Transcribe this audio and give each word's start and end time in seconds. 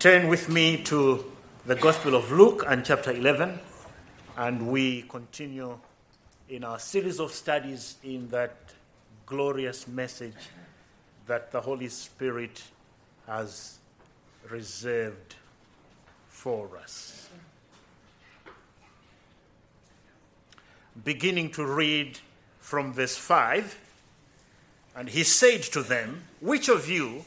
Turn 0.00 0.28
with 0.28 0.48
me 0.48 0.82
to 0.84 1.30
the 1.66 1.74
Gospel 1.74 2.14
of 2.14 2.32
Luke 2.32 2.64
and 2.66 2.82
chapter 2.86 3.12
11, 3.12 3.60
and 4.34 4.68
we 4.68 5.02
continue 5.02 5.78
in 6.48 6.64
our 6.64 6.78
series 6.78 7.20
of 7.20 7.30
studies 7.32 7.96
in 8.02 8.30
that 8.30 8.56
glorious 9.26 9.86
message 9.86 10.48
that 11.26 11.52
the 11.52 11.60
Holy 11.60 11.90
Spirit 11.90 12.62
has 13.26 13.76
reserved 14.48 15.34
for 16.30 16.78
us. 16.78 17.28
Beginning 21.04 21.50
to 21.50 21.66
read 21.66 22.18
from 22.58 22.94
verse 22.94 23.18
5, 23.18 23.78
and 24.96 25.10
he 25.10 25.24
said 25.24 25.62
to 25.64 25.82
them, 25.82 26.22
Which 26.40 26.70
of 26.70 26.88
you 26.88 27.26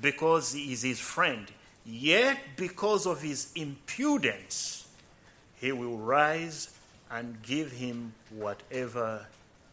because 0.00 0.52
he 0.52 0.72
is 0.72 0.82
his 0.82 1.00
friend, 1.00 1.46
yet 1.86 2.38
because 2.56 3.06
of 3.06 3.22
his 3.22 3.52
impudence, 3.54 4.86
he 5.60 5.72
will 5.72 5.96
rise 5.96 6.76
and 7.10 7.40
give 7.42 7.72
him 7.72 8.12
whatever 8.30 9.26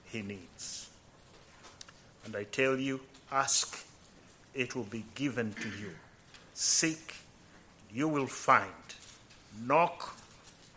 he 0.05 0.21
needs. 0.21 0.89
And 2.25 2.35
I 2.35 2.43
tell 2.43 2.77
you, 2.77 2.99
ask, 3.31 3.83
it 4.53 4.75
will 4.75 4.83
be 4.83 5.05
given 5.15 5.53
to 5.53 5.67
you. 5.67 5.91
Seek, 6.53 7.15
you 7.93 8.07
will 8.07 8.27
find. 8.27 8.69
Knock, 9.65 10.15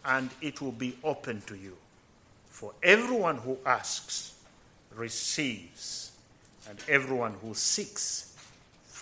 and 0.05 0.31
it 0.41 0.61
will 0.61 0.73
be 0.73 0.97
open 1.05 1.43
to 1.43 1.55
you. 1.55 1.77
For 2.49 2.73
everyone 2.83 3.39
who 3.39 3.59
asks 3.67 4.35
receives, 4.95 6.13
and 6.69 6.79
everyone 6.89 7.35
who 7.43 7.55
seeks 7.55 8.34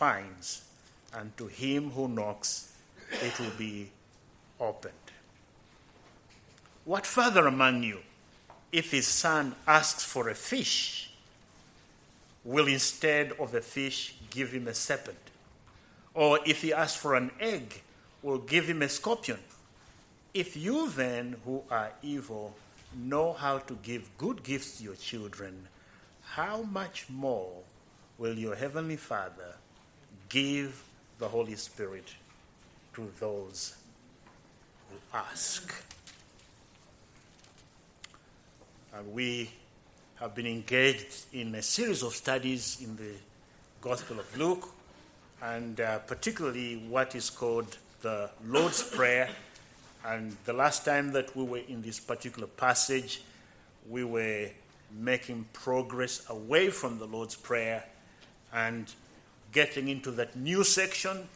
finds, 0.02 0.64
and 1.14 1.30
to 1.36 1.46
him 1.46 1.88
who 1.90 2.08
knocks 2.08 2.72
it 3.22 3.38
will 3.38 3.56
be 3.56 3.88
opened. 4.58 5.06
What 6.84 7.06
father 7.06 7.46
among 7.46 7.84
you, 7.84 8.00
if 8.72 8.90
his 8.90 9.06
son 9.06 9.54
asks 9.64 10.02
for 10.02 10.28
a 10.28 10.34
fish, 10.34 11.12
will 12.42 12.66
instead 12.66 13.30
of 13.38 13.54
a 13.54 13.60
fish 13.60 14.16
give 14.28 14.50
him 14.50 14.66
a 14.66 14.74
serpent? 14.74 15.24
Or 16.14 16.40
if 16.44 16.62
he 16.62 16.72
asks 16.72 17.00
for 17.00 17.14
an 17.14 17.30
egg, 17.38 17.80
will 18.24 18.38
give 18.38 18.68
him 18.68 18.82
a 18.82 18.88
scorpion? 18.88 19.38
If 20.34 20.56
you 20.56 20.90
then, 20.90 21.36
who 21.44 21.62
are 21.70 21.92
evil, 22.02 22.56
know 22.96 23.34
how 23.34 23.58
to 23.58 23.74
give 23.84 24.10
good 24.18 24.42
gifts 24.42 24.78
to 24.78 24.82
your 24.82 24.96
children, 24.96 25.68
how 26.24 26.62
much 26.62 27.06
more 27.08 27.52
will 28.18 28.36
your 28.36 28.56
heavenly 28.56 28.96
Father 28.96 29.61
give 30.32 30.82
the 31.18 31.28
Holy 31.28 31.54
Spirit 31.54 32.14
to 32.94 33.08
those 33.20 33.76
who 34.90 34.96
ask? 35.16 35.72
And 38.94 39.12
we 39.12 39.50
have 40.18 40.34
been 40.34 40.46
engaged 40.46 41.26
in 41.34 41.54
a 41.54 41.62
series 41.62 42.02
of 42.02 42.14
studies 42.14 42.78
in 42.82 42.96
the 42.96 43.12
Gospel 43.82 44.20
of 44.20 44.38
Luke, 44.38 44.68
and 45.42 45.78
uh, 45.80 45.98
particularly 45.98 46.76
what 46.88 47.14
is 47.14 47.28
called 47.28 47.76
the 48.00 48.30
Lord's 48.46 48.82
Prayer. 48.96 49.28
And 50.04 50.36
the 50.46 50.52
last 50.54 50.84
time 50.84 51.12
that 51.12 51.36
we 51.36 51.44
were 51.44 51.60
in 51.68 51.82
this 51.82 52.00
particular 52.00 52.48
passage, 52.48 53.22
we 53.88 54.02
were 54.02 54.48
making 54.98 55.46
progress 55.52 56.24
away 56.30 56.70
from 56.70 56.98
the 56.98 57.06
Lord's 57.06 57.36
Prayer 57.36 57.84
and 58.52 58.92
getting 59.52 59.88
into 59.88 60.10
that 60.12 60.36
new 60.36 60.64
section. 60.64 61.28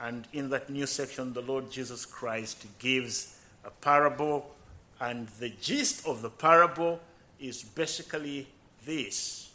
And 0.00 0.26
in 0.32 0.50
that 0.50 0.70
new 0.70 0.86
section, 0.86 1.32
the 1.32 1.42
Lord 1.42 1.70
Jesus 1.70 2.06
Christ 2.06 2.66
gives 2.78 3.38
a 3.64 3.70
parable. 3.70 4.54
And 5.00 5.28
the 5.40 5.50
gist 5.50 6.06
of 6.06 6.22
the 6.22 6.30
parable 6.30 7.00
is 7.38 7.62
basically 7.62 8.48
this 8.84 9.50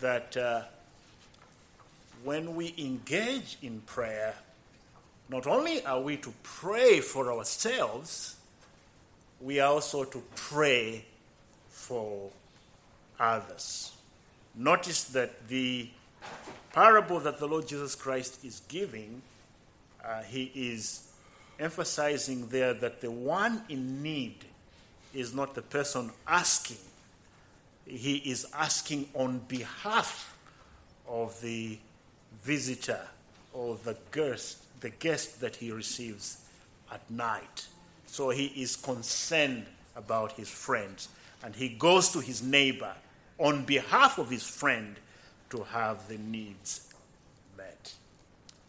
that 0.00 0.34
uh, 0.36 0.62
when 2.24 2.56
we 2.56 2.74
engage 2.78 3.58
in 3.62 3.80
prayer, 3.82 4.34
not 5.28 5.46
only 5.46 5.84
are 5.84 6.00
we 6.00 6.16
to 6.16 6.32
pray 6.42 7.00
for 7.00 7.30
ourselves, 7.32 8.36
we 9.40 9.60
are 9.60 9.70
also 9.72 10.04
to 10.04 10.22
pray 10.34 11.04
for 11.68 12.30
others. 13.18 13.92
Notice 14.54 15.04
that 15.04 15.48
the 15.48 15.88
parable 16.72 17.20
that 17.20 17.38
the 17.38 17.46
Lord 17.46 17.68
Jesus 17.68 17.94
Christ 17.94 18.44
is 18.44 18.62
giving, 18.68 19.22
uh, 20.04 20.22
he 20.22 20.50
is 20.54 21.08
emphasizing 21.58 22.48
there 22.48 22.72
that 22.74 23.00
the 23.00 23.10
one 23.10 23.62
in 23.68 24.02
need 24.02 24.36
is 25.12 25.34
not 25.34 25.54
the 25.54 25.62
person 25.62 26.10
asking, 26.26 26.78
he 27.86 28.16
is 28.18 28.46
asking 28.54 29.08
on 29.14 29.40
behalf 29.48 30.36
of 31.08 31.40
the 31.42 31.78
visitor 32.42 33.00
or 33.52 33.76
the 33.84 33.96
guest, 34.12 34.58
the 34.80 34.90
guest 34.90 35.40
that 35.40 35.56
he 35.56 35.72
receives 35.72 36.44
at 36.92 37.08
night. 37.10 37.66
So 38.06 38.30
he 38.30 38.46
is 38.46 38.76
concerned 38.76 39.66
about 39.96 40.32
his 40.32 40.48
friends 40.48 41.08
and 41.42 41.54
he 41.54 41.68
goes 41.68 42.10
to 42.12 42.20
his 42.20 42.42
neighbor 42.42 42.94
on 43.38 43.64
behalf 43.64 44.18
of 44.18 44.30
his 44.30 44.44
friend 44.44 44.96
to 45.50 45.62
have 45.64 46.08
the 46.08 46.18
needs 46.18 46.92
met. 47.56 47.92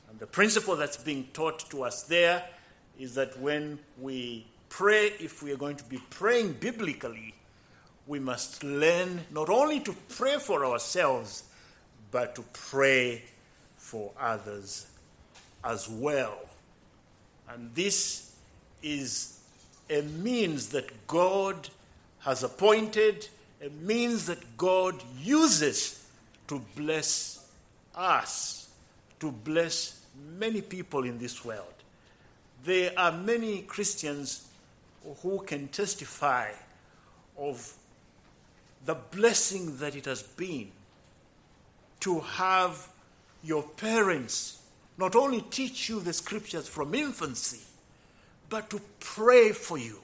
And 0.10 0.20
the 0.20 0.28
principle 0.28 0.76
that's 0.76 0.98
being 0.98 1.28
taught 1.34 1.70
to 1.72 1.84
us 1.84 2.04
there 2.04 2.44
is 3.00 3.16
that 3.16 3.40
when 3.40 3.80
we 4.00 4.46
pray, 4.70 5.14
if 5.20 5.42
we 5.42 5.52
are 5.52 5.58
going 5.58 5.78
to 5.78 5.84
be 5.86 6.02
praying 6.10 6.54
biblically, 6.54 7.34
we 8.08 8.20
must 8.20 8.64
learn 8.64 9.22
not 9.32 9.50
only 9.50 9.80
to 9.80 9.96
pray 10.10 10.38
for 10.38 10.66
ourselves, 10.66 11.44
but 12.10 12.36
to 12.36 12.44
pray 12.54 13.24
for 13.78 14.12
others 14.20 14.88
as 15.64 15.88
well. 15.88 16.38
And 17.50 17.74
this 17.76 18.36
is 18.82 19.40
a 19.90 20.02
means 20.02 20.70
that 20.70 21.08
God 21.08 21.70
has 22.20 22.44
appointed, 22.44 23.28
a 23.62 23.70
means 23.70 24.26
that 24.28 24.58
God 24.58 24.96
uses 25.20 26.01
to 26.52 26.62
bless 26.76 27.48
us, 27.96 28.68
to 29.22 29.32
bless 29.32 30.02
many 30.38 30.62
people 30.62 31.06
in 31.06 31.18
this 31.18 31.46
world. 31.46 31.74
There 32.66 32.92
are 32.98 33.14
many 33.14 33.62
Christians 33.62 34.50
who 35.22 35.40
can 35.44 35.70
testify 35.70 36.50
of 37.38 37.74
the 38.86 38.96
blessing 38.96 39.78
that 39.78 39.96
it 39.96 40.04
has 40.04 40.24
been 40.24 40.72
to 42.02 42.20
have 42.20 42.90
your 43.42 43.64
parents 43.64 44.62
not 44.98 45.16
only 45.16 45.40
teach 45.52 45.88
you 45.88 46.02
the 46.02 46.12
scriptures 46.12 46.68
from 46.68 46.94
infancy, 46.94 47.62
but 48.50 48.70
to 48.72 48.82
pray 49.00 49.54
for 49.54 49.78
you. 49.78 50.02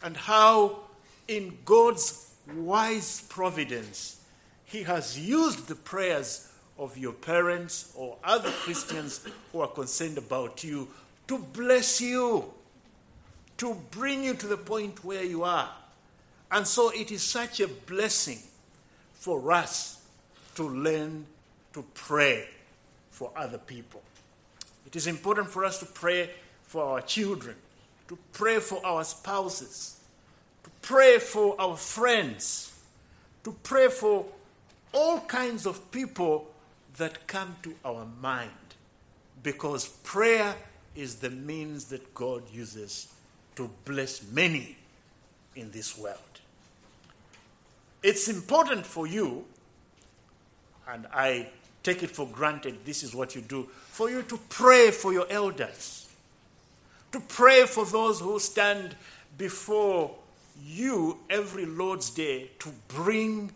And 0.00 0.16
how, 0.16 0.78
in 1.26 1.58
God's 1.64 2.32
wise 2.54 3.22
providence, 3.28 4.17
He 4.68 4.82
has 4.82 5.18
used 5.18 5.66
the 5.66 5.74
prayers 5.74 6.52
of 6.78 6.96
your 6.98 7.14
parents 7.14 7.90
or 7.96 8.18
other 8.22 8.50
Christians 8.50 9.26
who 9.50 9.60
are 9.60 9.68
concerned 9.68 10.18
about 10.18 10.62
you 10.62 10.88
to 11.26 11.38
bless 11.38 12.02
you, 12.02 12.44
to 13.56 13.74
bring 13.90 14.22
you 14.22 14.34
to 14.34 14.46
the 14.46 14.58
point 14.58 15.02
where 15.02 15.24
you 15.24 15.42
are. 15.42 15.70
And 16.52 16.66
so 16.66 16.90
it 16.90 17.10
is 17.10 17.22
such 17.22 17.60
a 17.60 17.68
blessing 17.68 18.40
for 19.14 19.52
us 19.52 20.02
to 20.56 20.68
learn 20.68 21.24
to 21.72 21.82
pray 21.94 22.46
for 23.10 23.32
other 23.34 23.58
people. 23.58 24.02
It 24.86 24.96
is 24.96 25.06
important 25.06 25.48
for 25.48 25.64
us 25.64 25.78
to 25.80 25.86
pray 25.86 26.30
for 26.64 26.84
our 26.84 27.00
children, 27.00 27.56
to 28.08 28.18
pray 28.34 28.58
for 28.58 28.84
our 28.84 29.02
spouses, 29.04 29.98
to 30.64 30.70
pray 30.82 31.18
for 31.18 31.58
our 31.58 31.76
friends, 31.76 32.78
to 33.44 33.52
pray 33.62 33.88
for 33.88 34.26
all 34.92 35.20
kinds 35.20 35.66
of 35.66 35.90
people 35.90 36.48
that 36.96 37.26
come 37.26 37.56
to 37.62 37.74
our 37.84 38.06
mind. 38.20 38.50
Because 39.42 39.88
prayer 39.88 40.54
is 40.94 41.16
the 41.16 41.30
means 41.30 41.84
that 41.86 42.14
God 42.14 42.42
uses 42.52 43.12
to 43.56 43.70
bless 43.84 44.22
many 44.30 44.76
in 45.54 45.70
this 45.70 45.96
world. 45.96 46.18
It's 48.02 48.28
important 48.28 48.86
for 48.86 49.06
you, 49.06 49.44
and 50.88 51.06
I 51.12 51.48
take 51.82 52.02
it 52.02 52.10
for 52.10 52.26
granted 52.26 52.84
this 52.84 53.02
is 53.02 53.14
what 53.14 53.34
you 53.34 53.40
do, 53.40 53.68
for 53.88 54.10
you 54.10 54.22
to 54.22 54.38
pray 54.48 54.90
for 54.90 55.12
your 55.12 55.26
elders, 55.30 56.08
to 57.12 57.20
pray 57.20 57.66
for 57.66 57.84
those 57.84 58.20
who 58.20 58.38
stand 58.38 58.94
before 59.36 60.14
you 60.64 61.18
every 61.30 61.66
Lord's 61.66 62.10
Day 62.10 62.50
to 62.58 62.72
bring 62.88 63.50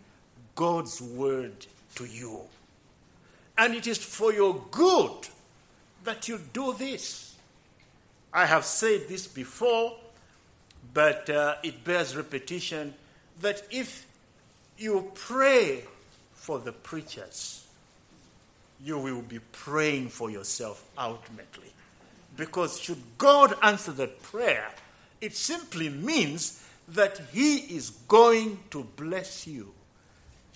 God's 0.54 1.00
word 1.00 1.66
to 1.96 2.04
you. 2.04 2.40
And 3.56 3.74
it 3.74 3.86
is 3.86 3.98
for 3.98 4.32
your 4.32 4.62
good 4.70 5.28
that 6.04 6.28
you 6.28 6.40
do 6.52 6.74
this. 6.74 7.34
I 8.32 8.46
have 8.46 8.64
said 8.64 9.08
this 9.08 9.26
before, 9.26 9.96
but 10.94 11.28
uh, 11.28 11.56
it 11.62 11.84
bears 11.84 12.16
repetition 12.16 12.94
that 13.40 13.62
if 13.70 14.06
you 14.78 15.10
pray 15.14 15.84
for 16.32 16.58
the 16.58 16.72
preachers, 16.72 17.66
you 18.84 18.98
will 18.98 19.22
be 19.22 19.38
praying 19.52 20.08
for 20.08 20.30
yourself 20.30 20.84
ultimately. 20.98 21.72
Because 22.36 22.80
should 22.80 23.02
God 23.18 23.54
answer 23.62 23.92
that 23.92 24.22
prayer, 24.22 24.70
it 25.20 25.36
simply 25.36 25.88
means 25.88 26.66
that 26.88 27.20
He 27.32 27.58
is 27.58 27.90
going 28.08 28.58
to 28.70 28.84
bless 28.96 29.46
you 29.46 29.72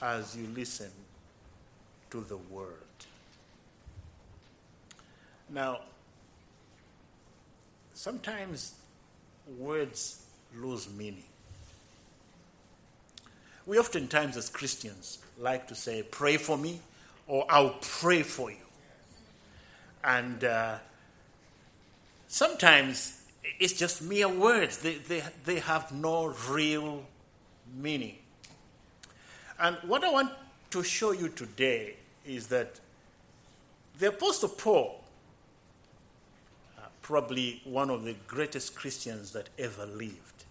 as 0.02 0.36
you 0.36 0.46
listen 0.54 0.90
to 2.10 2.20
the 2.20 2.36
word. 2.36 2.74
Now, 5.48 5.80
sometimes 7.94 8.74
words 9.58 10.24
lose 10.54 10.88
meaning. 10.96 11.24
We 13.64 13.78
oftentimes, 13.78 14.36
as 14.36 14.48
Christians, 14.48 15.18
like 15.38 15.68
to 15.68 15.74
say, 15.74 16.02
pray 16.02 16.36
for 16.36 16.56
me, 16.56 16.80
or 17.26 17.44
I'll 17.48 17.76
pray 17.80 18.22
for 18.22 18.50
you. 18.50 18.56
And 20.04 20.44
uh, 20.44 20.78
sometimes 22.28 23.22
it's 23.58 23.72
just 23.72 24.02
mere 24.02 24.28
words, 24.28 24.78
they, 24.78 24.94
they, 24.94 25.22
they 25.44 25.58
have 25.60 25.92
no 25.92 26.34
real 26.48 27.04
meaning. 27.76 28.16
And 29.58 29.76
what 29.86 30.04
I 30.04 30.10
want 30.10 30.32
to 30.70 30.82
show 30.82 31.12
you 31.12 31.28
today 31.28 31.96
is 32.26 32.48
that 32.48 32.80
the 33.98 34.08
Apostle 34.08 34.50
Paul, 34.50 35.02
uh, 36.78 36.82
probably 37.02 37.62
one 37.64 37.88
of 37.88 38.04
the 38.04 38.14
greatest 38.26 38.74
Christians 38.74 39.32
that 39.32 39.48
ever 39.58 39.86
lived, 39.86 40.44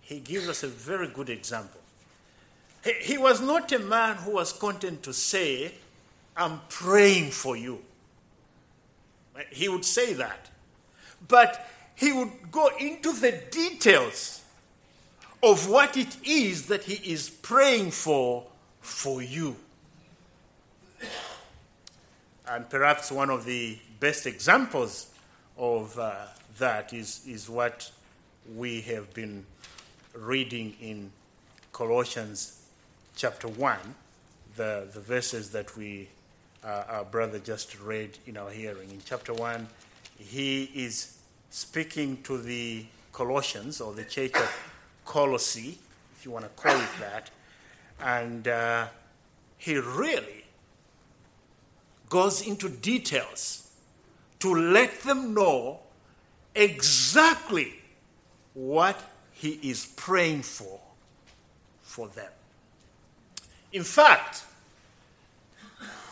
he 0.00 0.18
gives 0.18 0.48
us 0.48 0.62
a 0.62 0.68
very 0.68 1.08
good 1.08 1.30
example. 1.30 1.80
He, 2.82 2.92
he 3.00 3.18
was 3.18 3.40
not 3.40 3.70
a 3.72 3.78
man 3.78 4.16
who 4.16 4.32
was 4.32 4.52
content 4.52 5.02
to 5.04 5.12
say, 5.12 5.72
I'm 6.36 6.60
praying 6.68 7.30
for 7.30 7.56
you. 7.56 7.80
He 9.50 9.68
would 9.68 9.84
say 9.84 10.14
that. 10.14 10.50
But 11.28 11.66
he 11.94 12.12
would 12.12 12.50
go 12.50 12.70
into 12.78 13.12
the 13.12 13.40
details 13.50 14.43
of 15.44 15.68
what 15.68 15.94
it 15.96 16.16
is 16.24 16.68
that 16.68 16.84
he 16.84 17.12
is 17.12 17.28
praying 17.28 17.90
for 17.90 18.46
for 18.80 19.22
you. 19.22 19.56
And 22.48 22.68
perhaps 22.68 23.12
one 23.12 23.28
of 23.28 23.44
the 23.44 23.78
best 24.00 24.26
examples 24.26 25.08
of 25.58 25.98
uh, 25.98 26.14
that 26.58 26.92
is, 26.92 27.22
is 27.26 27.48
what 27.48 27.90
we 28.54 28.80
have 28.82 29.12
been 29.12 29.44
reading 30.14 30.74
in 30.80 31.10
Colossians 31.72 32.60
chapter 33.16 33.48
1, 33.48 33.78
the, 34.56 34.88
the 34.92 35.00
verses 35.00 35.50
that 35.50 35.76
we, 35.76 36.08
uh, 36.64 36.84
our 36.88 37.04
brother 37.04 37.38
just 37.38 37.78
read 37.80 38.16
in 38.26 38.36
our 38.36 38.50
hearing. 38.50 38.90
In 38.90 39.00
chapter 39.04 39.34
1, 39.34 39.66
he 40.18 40.70
is 40.74 41.18
speaking 41.50 42.22
to 42.22 42.38
the 42.38 42.84
Colossians 43.12 43.80
or 43.80 43.92
the 43.92 44.04
church 44.04 44.34
of 44.34 44.73
Colossae, 45.04 45.78
if 46.16 46.24
you 46.24 46.30
want 46.30 46.44
to 46.44 46.50
call 46.62 46.76
it 46.76 46.88
that, 47.00 47.30
and 48.00 48.48
uh, 48.48 48.86
he 49.58 49.76
really 49.76 50.44
goes 52.08 52.46
into 52.46 52.68
details 52.68 53.70
to 54.38 54.54
let 54.54 55.00
them 55.00 55.34
know 55.34 55.80
exactly 56.54 57.74
what 58.52 59.00
he 59.32 59.58
is 59.62 59.86
praying 59.96 60.42
for 60.42 60.80
for 61.82 62.08
them. 62.08 62.30
In 63.72 63.82
fact, 63.84 64.44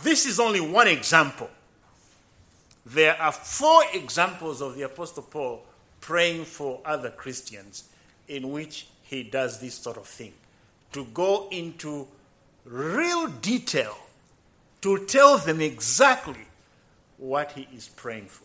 this 0.02 0.26
is 0.26 0.40
only 0.40 0.60
one 0.60 0.88
example. 0.88 1.48
There 2.84 3.20
are 3.20 3.32
four 3.32 3.82
examples 3.94 4.60
of 4.60 4.74
the 4.76 4.82
Apostle 4.82 5.22
Paul 5.22 5.64
praying 6.00 6.44
for 6.44 6.80
other 6.84 7.10
Christians 7.10 7.84
in 8.28 8.50
which 8.50 8.86
he 9.02 9.22
does 9.22 9.60
this 9.60 9.74
sort 9.74 9.96
of 9.96 10.06
thing 10.06 10.32
to 10.92 11.04
go 11.06 11.48
into 11.50 12.06
real 12.64 13.28
detail 13.28 13.96
to 14.80 15.04
tell 15.06 15.38
them 15.38 15.60
exactly 15.60 16.46
what 17.18 17.52
he 17.52 17.68
is 17.74 17.88
praying 17.88 18.26
for. 18.26 18.44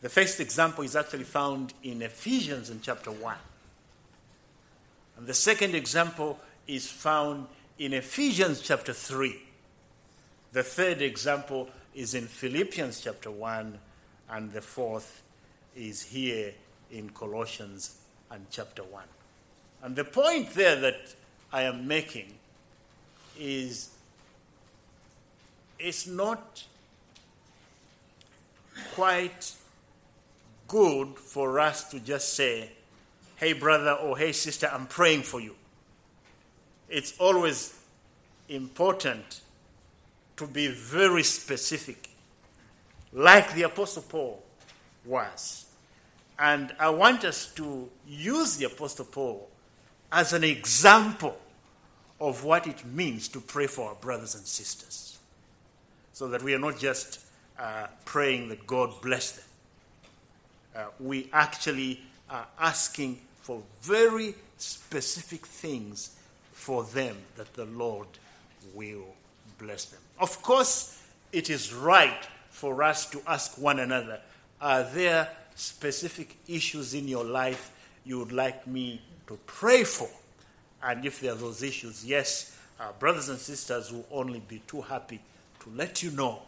The 0.00 0.08
first 0.08 0.40
example 0.40 0.84
is 0.84 0.96
actually 0.96 1.24
found 1.24 1.72
in 1.82 2.02
Ephesians 2.02 2.70
in 2.70 2.80
chapter 2.80 3.10
1. 3.10 3.36
And 5.16 5.26
the 5.26 5.34
second 5.34 5.74
example 5.74 6.38
is 6.66 6.86
found 6.90 7.46
in 7.78 7.92
Ephesians 7.92 8.60
chapter 8.60 8.92
3. 8.92 9.40
The 10.52 10.62
third 10.62 11.02
example 11.02 11.70
is 11.94 12.14
in 12.14 12.26
Philippians 12.26 13.00
chapter 13.00 13.30
1. 13.30 13.78
And 14.30 14.52
the 14.52 14.60
fourth 14.60 15.22
is 15.74 16.02
here 16.02 16.52
in 16.90 17.10
Colossians 17.10 17.96
and 18.34 18.46
chapter 18.50 18.82
1. 18.82 19.04
And 19.82 19.96
the 19.96 20.04
point 20.04 20.50
there 20.54 20.76
that 20.76 21.14
I 21.52 21.62
am 21.62 21.86
making 21.86 22.34
is 23.38 23.90
it's 25.78 26.06
not 26.06 26.64
quite 28.94 29.52
good 30.66 31.16
for 31.16 31.60
us 31.60 31.90
to 31.90 32.00
just 32.00 32.34
say, 32.34 32.70
hey, 33.36 33.52
brother 33.52 33.92
or 33.92 34.18
hey, 34.18 34.32
sister, 34.32 34.68
I'm 34.72 34.86
praying 34.86 35.22
for 35.22 35.40
you. 35.40 35.54
It's 36.88 37.16
always 37.18 37.78
important 38.48 39.40
to 40.36 40.46
be 40.46 40.68
very 40.68 41.22
specific, 41.22 42.10
like 43.12 43.54
the 43.54 43.62
Apostle 43.62 44.02
Paul 44.02 44.42
was. 45.04 45.63
And 46.38 46.74
I 46.78 46.90
want 46.90 47.24
us 47.24 47.46
to 47.54 47.88
use 48.06 48.56
the 48.56 48.66
Apostle 48.66 49.04
Paul 49.04 49.48
as 50.10 50.32
an 50.32 50.44
example 50.44 51.36
of 52.20 52.44
what 52.44 52.66
it 52.66 52.84
means 52.84 53.28
to 53.28 53.40
pray 53.40 53.66
for 53.66 53.88
our 53.88 53.94
brothers 53.96 54.34
and 54.34 54.44
sisters. 54.46 55.18
So 56.12 56.28
that 56.28 56.42
we 56.42 56.54
are 56.54 56.58
not 56.58 56.78
just 56.78 57.20
uh, 57.58 57.86
praying 58.04 58.48
that 58.48 58.66
God 58.66 58.92
bless 59.02 59.32
them. 59.32 59.44
Uh, 60.76 60.86
we 60.98 61.28
actually 61.32 62.00
are 62.30 62.46
asking 62.58 63.20
for 63.42 63.62
very 63.82 64.34
specific 64.58 65.46
things 65.46 66.16
for 66.52 66.84
them 66.84 67.16
that 67.36 67.52
the 67.54 67.66
Lord 67.66 68.08
will 68.74 69.14
bless 69.58 69.84
them. 69.86 70.00
Of 70.18 70.40
course, 70.42 71.00
it 71.32 71.50
is 71.50 71.72
right 71.72 72.24
for 72.50 72.82
us 72.82 73.10
to 73.10 73.20
ask 73.26 73.58
one 73.58 73.80
another 73.80 74.20
are 74.60 74.84
there 74.84 75.28
specific 75.54 76.36
issues 76.48 76.94
in 76.94 77.08
your 77.08 77.24
life 77.24 77.72
you 78.04 78.18
would 78.18 78.32
like 78.32 78.66
me 78.66 79.00
to 79.26 79.38
pray 79.46 79.84
for? 79.84 80.08
And 80.82 81.04
if 81.04 81.20
there 81.20 81.32
are 81.32 81.36
those 81.36 81.62
issues, 81.62 82.04
yes, 82.04 82.58
our 82.78 82.92
brothers 82.92 83.28
and 83.28 83.38
sisters 83.38 83.92
will 83.92 84.06
only 84.10 84.40
be 84.40 84.60
too 84.66 84.82
happy 84.82 85.20
to 85.60 85.70
let 85.74 86.02
you 86.02 86.10
know 86.10 86.42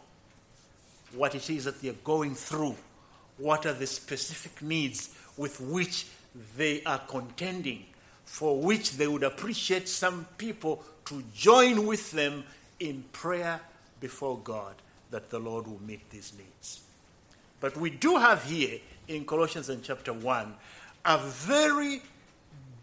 what 1.15 1.33
it 1.35 1.49
is 1.49 1.65
that 1.65 1.81
they're 1.81 1.93
going 2.03 2.35
through, 2.35 2.75
what 3.37 3.65
are 3.65 3.73
the 3.73 3.87
specific 3.87 4.61
needs 4.61 5.15
with 5.37 5.59
which 5.61 6.07
they 6.57 6.83
are 6.83 6.99
contending, 7.07 7.85
for 8.25 8.59
which 8.59 8.97
they 8.97 9.07
would 9.07 9.23
appreciate 9.23 9.87
some 9.87 10.27
people 10.37 10.83
to 11.05 11.23
join 11.33 11.85
with 11.85 12.11
them 12.11 12.43
in 12.79 13.03
prayer 13.13 13.59
before 13.99 14.37
God 14.43 14.75
that 15.09 15.29
the 15.29 15.39
Lord 15.39 15.65
will 15.67 15.81
meet 15.81 16.07
these 16.09 16.33
needs. 16.37 16.81
But 17.59 17.77
we 17.77 17.89
do 17.89 18.17
have 18.17 18.43
here 18.43 18.79
in 19.07 19.25
Colossians 19.25 19.69
and 19.69 19.83
chapter 19.83 20.13
1 20.13 20.53
a 21.07 21.17
very 21.17 22.01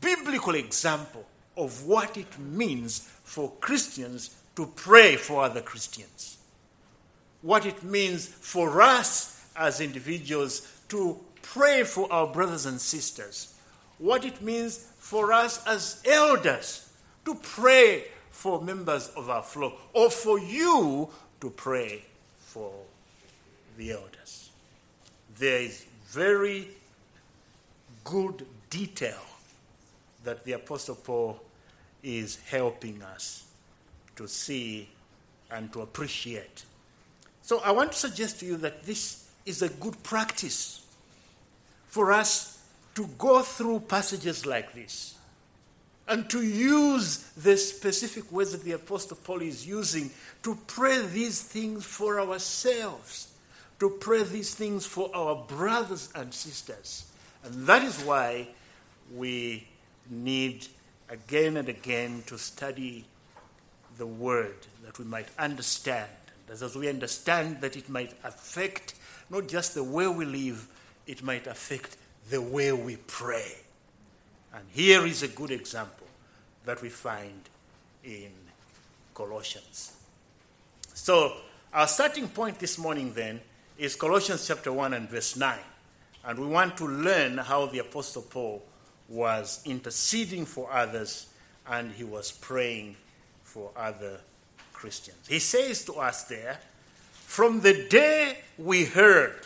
biblical 0.00 0.54
example 0.54 1.24
of 1.56 1.84
what 1.84 2.16
it 2.16 2.38
means 2.38 3.00
for 3.22 3.52
Christians 3.60 4.34
to 4.56 4.66
pray 4.76 5.16
for 5.16 5.44
other 5.44 5.60
Christians. 5.60 6.38
What 7.42 7.66
it 7.66 7.82
means 7.82 8.26
for 8.26 8.80
us 8.80 9.44
as 9.54 9.80
individuals 9.80 10.72
to 10.88 11.20
pray 11.42 11.84
for 11.84 12.10
our 12.10 12.26
brothers 12.26 12.64
and 12.64 12.80
sisters, 12.80 13.54
what 13.98 14.24
it 14.24 14.40
means 14.40 14.78
for 14.98 15.32
us 15.32 15.64
as 15.66 16.02
elders 16.06 16.90
to 17.26 17.34
pray 17.34 18.04
for 18.30 18.60
members 18.62 19.08
of 19.16 19.28
our 19.28 19.42
flock, 19.42 19.74
or 19.92 20.10
for 20.10 20.38
you 20.38 21.08
to 21.40 21.50
pray 21.50 22.02
for 22.38 22.72
the 23.76 23.92
elders. 23.92 24.50
There 25.38 25.60
is 25.60 25.84
very 26.14 26.68
good 28.04 28.46
detail 28.70 29.20
that 30.22 30.44
the 30.44 30.52
Apostle 30.52 30.94
Paul 30.94 31.40
is 32.02 32.38
helping 32.48 33.02
us 33.02 33.44
to 34.16 34.28
see 34.28 34.88
and 35.50 35.72
to 35.72 35.82
appreciate. 35.82 36.64
So 37.42 37.60
I 37.60 37.72
want 37.72 37.92
to 37.92 37.98
suggest 37.98 38.40
to 38.40 38.46
you 38.46 38.56
that 38.58 38.84
this 38.84 39.28
is 39.44 39.62
a 39.62 39.68
good 39.68 40.02
practice 40.02 40.86
for 41.88 42.12
us 42.12 42.62
to 42.94 43.08
go 43.18 43.42
through 43.42 43.80
passages 43.80 44.46
like 44.46 44.72
this 44.72 45.14
and 46.06 46.28
to 46.30 46.42
use 46.42 47.18
the 47.36 47.56
specific 47.56 48.30
words 48.30 48.52
that 48.52 48.62
the 48.62 48.72
Apostle 48.72 49.18
Paul 49.24 49.42
is 49.42 49.66
using 49.66 50.10
to 50.42 50.56
pray 50.66 51.00
these 51.06 51.42
things 51.42 51.84
for 51.84 52.20
ourselves, 52.20 53.33
to 53.80 53.90
pray 53.90 54.22
these 54.22 54.54
things 54.54 54.86
for 54.86 55.10
our 55.14 55.34
brothers 55.34 56.10
and 56.14 56.32
sisters. 56.32 57.10
And 57.44 57.66
that 57.66 57.82
is 57.82 58.00
why 58.02 58.48
we 59.14 59.68
need 60.08 60.66
again 61.08 61.56
and 61.56 61.68
again 61.68 62.22
to 62.26 62.38
study 62.38 63.04
the 63.98 64.06
Word 64.06 64.56
that 64.84 64.98
we 64.98 65.04
might 65.04 65.28
understand. 65.38 66.10
And 66.48 66.62
as 66.62 66.76
we 66.76 66.88
understand 66.88 67.60
that 67.60 67.76
it 67.76 67.88
might 67.88 68.14
affect 68.24 68.94
not 69.30 69.48
just 69.48 69.74
the 69.74 69.84
way 69.84 70.06
we 70.08 70.24
live, 70.24 70.68
it 71.06 71.22
might 71.22 71.46
affect 71.46 71.96
the 72.30 72.40
way 72.40 72.72
we 72.72 72.96
pray. 72.96 73.52
And 74.54 74.64
here 74.72 75.04
is 75.06 75.22
a 75.22 75.28
good 75.28 75.50
example 75.50 76.06
that 76.64 76.80
we 76.80 76.88
find 76.88 77.40
in 78.04 78.30
Colossians. 79.14 79.96
So, 80.94 81.36
our 81.72 81.88
starting 81.88 82.28
point 82.28 82.58
this 82.58 82.78
morning 82.78 83.12
then 83.14 83.40
is 83.76 83.96
Colossians 83.96 84.46
chapter 84.46 84.72
1 84.72 84.94
and 84.94 85.08
verse 85.08 85.36
9. 85.36 85.58
And 86.24 86.38
we 86.38 86.46
want 86.46 86.76
to 86.78 86.86
learn 86.86 87.38
how 87.38 87.66
the 87.66 87.80
Apostle 87.80 88.22
Paul 88.22 88.62
was 89.08 89.60
interceding 89.64 90.46
for 90.46 90.70
others 90.72 91.26
and 91.66 91.92
he 91.92 92.04
was 92.04 92.30
praying 92.30 92.96
for 93.42 93.70
other 93.76 94.20
Christians. 94.72 95.26
He 95.28 95.38
says 95.38 95.84
to 95.86 95.94
us 95.94 96.24
there, 96.24 96.58
from 97.12 97.60
the 97.60 97.86
day 97.88 98.38
we 98.58 98.84
heard, 98.84 99.40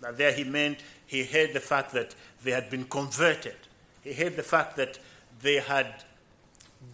that 0.00 0.16
there 0.16 0.32
he 0.32 0.44
meant 0.44 0.78
he 1.06 1.24
heard 1.24 1.52
the 1.52 1.60
fact 1.60 1.92
that 1.92 2.14
they 2.42 2.50
had 2.50 2.70
been 2.70 2.84
converted. 2.84 3.56
He 4.02 4.12
heard 4.12 4.36
the 4.36 4.42
fact 4.42 4.76
that 4.76 4.98
they 5.42 5.56
had 5.56 6.04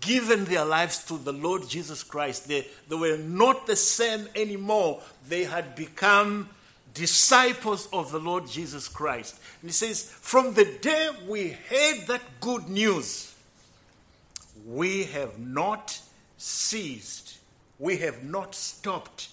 given 0.00 0.44
their 0.44 0.64
lives 0.64 1.04
to 1.04 1.18
the 1.18 1.32
Lord 1.32 1.68
Jesus 1.68 2.02
Christ. 2.02 2.48
They, 2.48 2.66
they 2.88 2.96
were 2.96 3.18
not 3.18 3.66
the 3.66 3.76
same 3.76 4.28
anymore. 4.34 5.00
They 5.28 5.44
had 5.44 5.74
become 5.74 6.48
disciples 6.94 7.88
of 7.92 8.10
the 8.10 8.18
Lord 8.18 8.48
Jesus 8.48 8.88
Christ. 8.88 9.38
And 9.60 9.70
he 9.70 9.74
says, 9.74 10.02
From 10.04 10.54
the 10.54 10.64
day 10.64 11.10
we 11.28 11.50
heard 11.68 12.06
that 12.08 12.22
good 12.40 12.68
news, 12.68 13.34
we 14.66 15.04
have 15.04 15.38
not 15.38 16.00
ceased, 16.38 17.38
we 17.78 17.98
have 17.98 18.24
not 18.24 18.54
stopped 18.54 19.28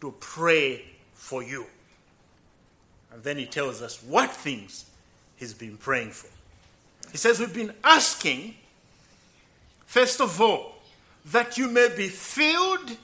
to 0.00 0.14
pray 0.20 0.84
for 1.14 1.42
you. 1.42 1.66
And 3.12 3.22
then 3.22 3.38
he 3.38 3.46
tells 3.46 3.80
us 3.80 4.02
what 4.02 4.30
things 4.30 4.84
he's 5.36 5.54
been 5.54 5.78
praying 5.78 6.10
for. 6.10 6.28
He 7.10 7.18
says, 7.18 7.40
We've 7.40 7.54
been 7.54 7.74
asking, 7.82 8.56
first 9.86 10.20
of 10.20 10.40
all, 10.40 10.76
that 11.26 11.58
you 11.58 11.68
may 11.68 11.88
be 11.96 12.08
filled 12.08 12.96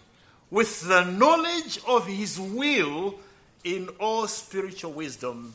with 0.50 0.86
the 0.86 1.04
knowledge 1.04 1.80
of 1.88 2.06
his 2.06 2.38
will 2.38 3.14
in 3.64 3.88
all 3.98 4.26
spiritual 4.26 4.92
wisdom 4.92 5.54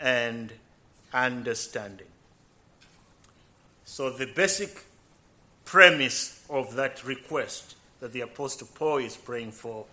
and 0.00 0.52
understanding. 1.12 2.06
So, 3.84 4.10
the 4.10 4.26
basic 4.26 4.84
premise 5.64 6.44
of 6.48 6.74
that 6.76 7.04
request 7.04 7.74
that 8.00 8.12
the 8.12 8.22
Apostle 8.22 8.68
Paul 8.74 8.98
is 8.98 9.16
praying 9.16 9.52
for 9.52 9.84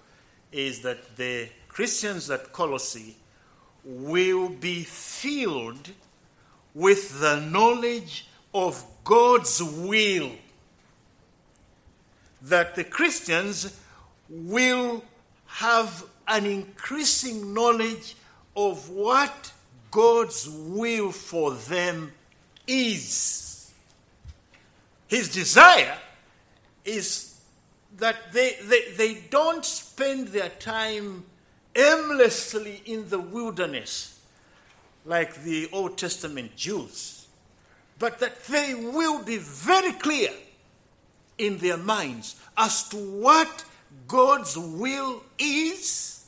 is 0.52 0.82
that 0.82 1.18
the 1.18 1.50
Christians 1.68 2.30
at 2.30 2.54
Colossae 2.54 3.16
will 3.84 4.50
be 4.50 4.84
filled 4.84 5.90
with 6.74 7.20
the 7.20 7.40
knowledge 7.40 8.28
of 8.54 8.84
God's 9.04 9.62
will. 9.62 10.32
That 12.46 12.76
the 12.76 12.84
Christians 12.84 13.80
will 14.30 15.04
have 15.46 16.06
an 16.28 16.46
increasing 16.46 17.54
knowledge 17.54 18.16
of 18.56 18.90
what 18.90 19.52
God's 19.92 20.50
will 20.50 21.12
for 21.12 21.54
them 21.54 22.12
is. 22.68 23.72
His 25.08 25.34
desire 25.34 25.98
is 26.84 27.40
that 27.98 28.34
they, 28.34 28.58
they, 28.64 28.92
they 28.98 29.14
don't 29.30 29.64
spend 29.64 30.30
their 30.30 30.50
time 30.50 31.24
aimlessly 31.76 32.82
in 32.86 33.10
the 33.10 33.20
wilderness 33.20 34.20
like 35.06 35.44
the 35.44 35.70
Old 35.72 35.98
Testament 35.98 36.56
Jews, 36.56 37.28
but 38.00 38.20
that 38.20 38.44
they 38.46 38.74
will 38.74 39.24
be 39.24 39.38
very 39.38 39.94
clear 39.94 40.32
in 41.38 41.58
their 41.58 41.78
minds 41.78 42.36
as 42.58 42.88
to 42.90 42.98
what 42.98 43.66
God's 44.08 44.58
will 44.58 45.24
is 45.38 46.26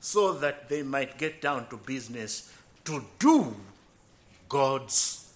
so 0.00 0.32
that 0.34 0.68
they 0.68 0.82
might 0.82 1.18
get 1.18 1.40
down 1.40 1.68
to 1.68 1.76
business 1.76 2.52
to 2.84 3.04
do 3.18 3.54
God's 4.48 5.32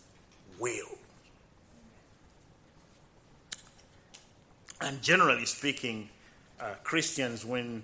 will. 0.58 0.98
And 4.80 5.02
generally 5.02 5.44
speaking, 5.44 6.08
uh, 6.60 6.74
Christians, 6.84 7.44
when 7.44 7.82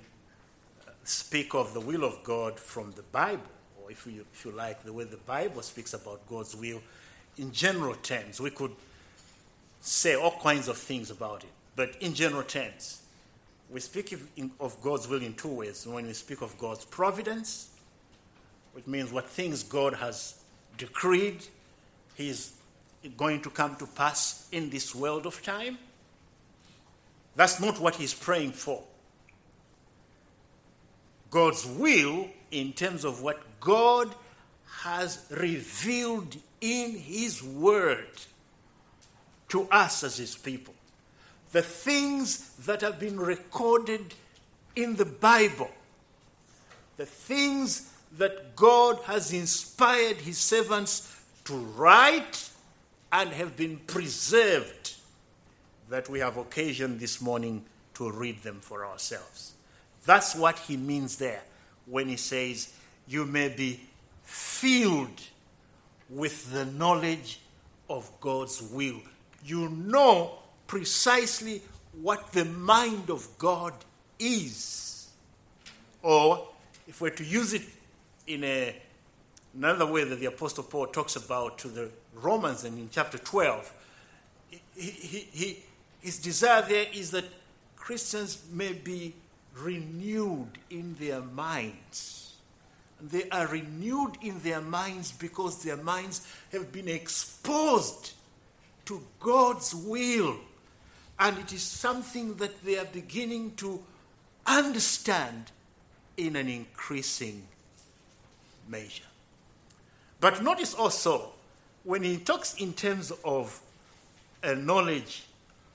speak 1.05 1.55
of 1.55 1.75
the 1.75 1.81
will 1.81 2.05
of 2.05 2.23
God 2.25 2.59
from 2.59 2.93
the 2.93 3.03
Bible, 3.03 3.43
or 3.83 3.91
if 3.91 4.07
you, 4.07 4.25
if 4.33 4.45
you 4.45 4.51
like, 4.51 4.83
the 4.83 4.93
way 4.93 5.05
the 5.05 5.17
Bible 5.19 5.63
speaks 5.63 5.95
about 5.95 6.27
God's 6.29 6.57
will, 6.57 6.81
in 7.37 7.53
general 7.53 7.95
terms, 7.95 8.41
we 8.41 8.51
could 8.51 8.73
say 9.87 10.15
all 10.17 10.39
kinds 10.43 10.69
of 10.69 10.77
things 10.77 11.11
about 11.11 11.45
it. 11.45 11.51
But 11.77 11.97
in 12.01 12.15
general 12.15 12.43
terms, 12.43 13.03
we 13.71 13.81
speak 13.81 14.17
of 14.61 14.81
God's 14.83 15.09
will 15.09 15.23
in 15.23 15.35
two 15.35 15.49
ways. 15.49 15.87
When 15.87 16.07
we 16.07 16.13
speak 16.13 16.43
of 16.43 16.57
God's 16.59 16.85
providence, 16.85 17.71
which 18.73 18.87
means 18.87 19.13
what 19.13 19.29
things 19.29 19.63
God 19.63 19.95
has 19.95 20.41
decreed, 20.79 21.45
He's 22.15 22.53
going 23.17 23.43
to 23.43 23.51
come 23.51 23.77
to 23.77 23.87
pass 23.87 24.49
in 24.53 24.71
this 24.71 24.95
world 24.95 25.27
of 25.27 25.43
time. 25.43 25.79
That's 27.35 27.61
not 27.61 27.79
what 27.81 27.97
He's 27.97 28.15
praying 28.15 28.53
for. 28.53 28.83
God's 31.31 31.67
will, 31.67 32.29
in 32.51 32.73
terms 32.73 33.05
of 33.05 33.23
what 33.23 33.41
God 33.61 34.15
has 34.83 35.27
revealed 35.31 36.37
in 36.61 36.93
His 36.93 37.43
Word 37.43 38.09
to 39.49 39.69
us 39.71 40.03
as 40.05 40.17
His 40.17 40.37
people 40.37 40.75
the 41.53 41.63
things 41.63 42.51
that 42.67 42.83
have 42.83 42.99
been 42.99 43.19
recorded 43.19 44.13
in 44.75 44.97
the 44.97 45.05
Bible, 45.05 45.71
the 46.99 47.07
things 47.07 47.93
that 48.19 48.55
God 48.57 48.99
has 49.05 49.33
inspired 49.33 50.17
his 50.17 50.39
servants 50.39 51.19
to 51.45 51.55
write 51.55 52.51
and 53.11 53.31
have 53.31 53.57
been 53.57 53.79
preserved, 53.87 54.95
that 55.89 56.11
we 56.11 56.19
have 56.19 56.37
occasion 56.37 56.99
this 56.99 57.21
morning 57.21 57.65
to 57.95 58.11
read 58.11 58.43
them 58.43 58.61
for 58.61 58.85
ourselves. 58.85 59.55
That's 60.05 60.35
what 60.35 60.59
he 60.59 60.77
means 60.77 61.17
there 61.17 61.43
when 61.87 62.09
he 62.09 62.17
says, 62.17 62.75
You 63.09 63.25
may 63.25 63.49
be 63.49 63.81
filled 64.25 65.23
with 66.11 66.53
the 66.53 66.67
knowledge 66.67 67.41
of 67.89 68.11
God's 68.21 68.61
will. 68.61 69.01
You 69.47 69.69
know 69.69 70.39
precisely 70.67 71.63
what 72.03 72.33
the 72.33 72.45
mind 72.45 73.11
of 73.11 73.27
God 73.39 73.73
is. 74.19 75.09
Or, 76.03 76.49
if 76.87 77.01
we're 77.01 77.11
to 77.11 77.25
use 77.25 77.53
it 77.55 77.63
in 78.27 78.45
a, 78.45 78.77
another 79.55 79.87
way 79.87 80.05
that 80.05 80.21
the 80.21 80.27
Apostle 80.27 80.65
Paul 80.65 80.87
talks 80.89 81.17
about 81.17 81.59
to 81.59 81.69
the 81.69 81.91
Romans 82.15 82.65
and 82.65 82.79
in 82.79 82.89
chapter 82.91 83.19
12, 83.19 83.73
he, 84.51 84.61
he, 84.77 85.19
he, 85.33 85.63
his 86.01 86.19
desire 86.19 86.63
there 86.63 86.87
is 86.93 87.11
that 87.13 87.25
Christians 87.77 88.43
may 88.53 88.73
be 88.73 89.15
renewed 89.55 90.51
in 90.71 90.95
their 90.99 91.21
minds 91.21 92.27
They 93.01 93.29
are 93.31 93.47
renewed 93.47 94.17
in 94.23 94.41
their 94.41 94.61
minds 94.61 95.13
because 95.13 95.63
their 95.63 95.77
minds 95.77 96.27
have 96.53 96.73
been 96.73 96.89
exposed 96.89 98.13
to 98.87 99.03
God's 99.21 99.75
will. 99.75 100.37
And 101.19 101.39
it 101.39 101.53
is 101.53 101.63
something 101.63 102.35
that 102.37 102.65
they 102.65 102.79
are 102.79 102.87
beginning 102.87 103.55
to 103.57 103.83
understand 104.47 105.51
in 106.17 106.37
an 106.37 106.49
increasing 106.49 107.47
measure. 108.69 109.05
But 110.21 110.43
notice 110.43 110.75
also, 110.75 111.31
when 111.85 112.03
he 112.03 112.19
talks 112.19 112.55
in 112.55 112.73
terms 112.73 113.13
of 113.25 113.61
a 114.43 114.55
knowledge 114.55 115.25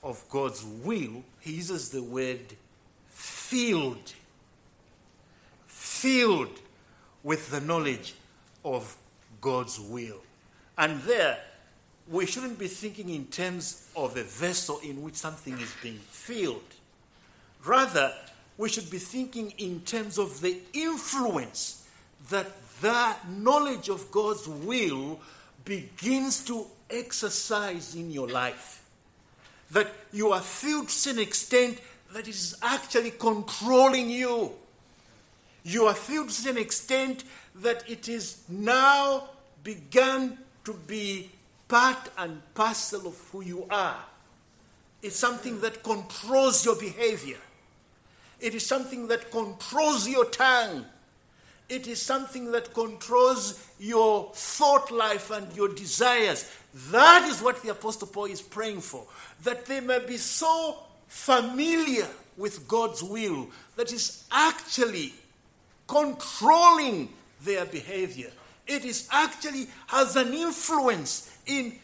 of 0.02 0.22
God's 0.28 0.64
will, 0.64 1.22
he 1.40 1.54
uses 1.54 1.90
the 1.90 2.02
word 2.02 2.40
filled. 3.08 4.12
Filled 5.66 6.60
with 7.22 7.50
the 7.50 7.60
knowledge 7.60 8.14
of 8.64 8.96
God's 9.40 9.78
will. 9.78 10.18
And 10.76 11.00
there, 11.02 11.38
we 12.08 12.26
shouldn't 12.26 12.58
be 12.58 12.68
thinking 12.68 13.08
in 13.08 13.26
terms 13.26 13.88
of 13.96 14.16
a 14.16 14.22
vessel 14.22 14.80
in 14.82 15.02
which 15.02 15.14
something 15.14 15.58
is 15.58 15.72
being 15.82 16.00
filled. 16.10 16.62
Rather, 17.64 18.12
we 18.58 18.68
should 18.68 18.90
be 18.90 18.98
thinking 18.98 19.52
in 19.58 19.80
terms 19.80 20.18
of 20.18 20.40
the 20.40 20.58
influence 20.72 21.86
that 22.30 22.46
the 22.80 23.14
knowledge 23.28 23.88
of 23.88 24.10
God's 24.10 24.46
will 24.48 25.20
begins 25.64 26.44
to 26.44 26.66
exercise 26.90 27.94
in 27.94 28.10
your 28.10 28.28
life. 28.28 28.84
That 29.70 29.88
you 30.12 30.32
are 30.32 30.40
filled 30.40 30.88
to 30.88 31.10
an 31.10 31.18
extent 31.18 31.80
that 32.12 32.26
it 32.26 32.28
is 32.28 32.56
actually 32.62 33.12
controlling 33.12 34.10
you. 34.10 34.52
You 35.64 35.86
are 35.86 35.94
filled 35.94 36.30
to 36.30 36.50
an 36.50 36.58
extent 36.58 37.24
that 37.56 37.88
it 37.88 38.08
is 38.08 38.42
now 38.48 39.28
begun 39.62 40.38
to 40.64 40.74
be 40.74 41.30
part 41.72 42.10
and 42.18 42.42
parcel 42.52 43.06
of 43.06 43.18
who 43.32 43.42
you 43.42 43.66
are. 43.70 44.04
It's 45.00 45.16
something 45.16 45.58
that 45.62 45.82
controls 45.82 46.66
your 46.66 46.76
behavior. 46.76 47.38
It 48.40 48.54
is 48.54 48.66
something 48.66 49.06
that 49.06 49.30
controls 49.30 50.06
your 50.06 50.26
tongue. 50.26 50.84
It 51.70 51.86
is 51.86 52.02
something 52.02 52.52
that 52.52 52.74
controls 52.74 53.66
your 53.80 54.30
thought 54.34 54.90
life 54.90 55.30
and 55.30 55.50
your 55.56 55.68
desires. 55.68 56.54
That 56.90 57.26
is 57.30 57.40
what 57.40 57.62
the 57.62 57.70
Apostle 57.70 58.08
Paul 58.08 58.26
is 58.26 58.42
praying 58.42 58.82
for. 58.82 59.06
That 59.44 59.64
they 59.64 59.80
may 59.80 60.00
be 60.00 60.18
so 60.18 60.76
familiar 61.08 62.06
with 62.36 62.68
God's 62.68 63.02
will 63.02 63.48
that 63.76 63.94
is 63.94 64.24
actually 64.30 65.14
controlling 65.88 67.08
their 67.40 67.64
behavior. 67.64 68.30
It 68.66 68.84
is 68.84 69.08
actually 69.10 69.68
has 69.86 70.16
an 70.16 70.34
influence 70.34 71.31
in 71.46 71.74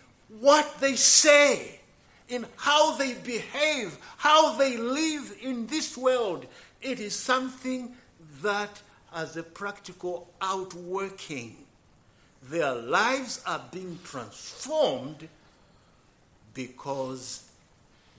what 0.41 0.81
they 0.81 0.95
say, 0.95 1.81
in 2.29 2.47
how 2.57 2.97
they 2.97 3.15
behave, 3.15 3.97
how 4.17 4.57
they 4.57 4.77
live 4.77 5.37
in 5.41 5.67
this 5.67 5.97
world. 5.97 6.47
It 6.83 7.01
is 7.01 7.15
something 7.15 7.95
that 8.43 8.81
has 9.13 9.37
a 9.37 9.43
practical 9.43 10.29
outworking. 10.41 11.57
Their 12.43 12.75
lives 12.75 13.41
are 13.47 13.63
being 13.73 13.99
transformed 14.05 15.29
because 16.55 17.49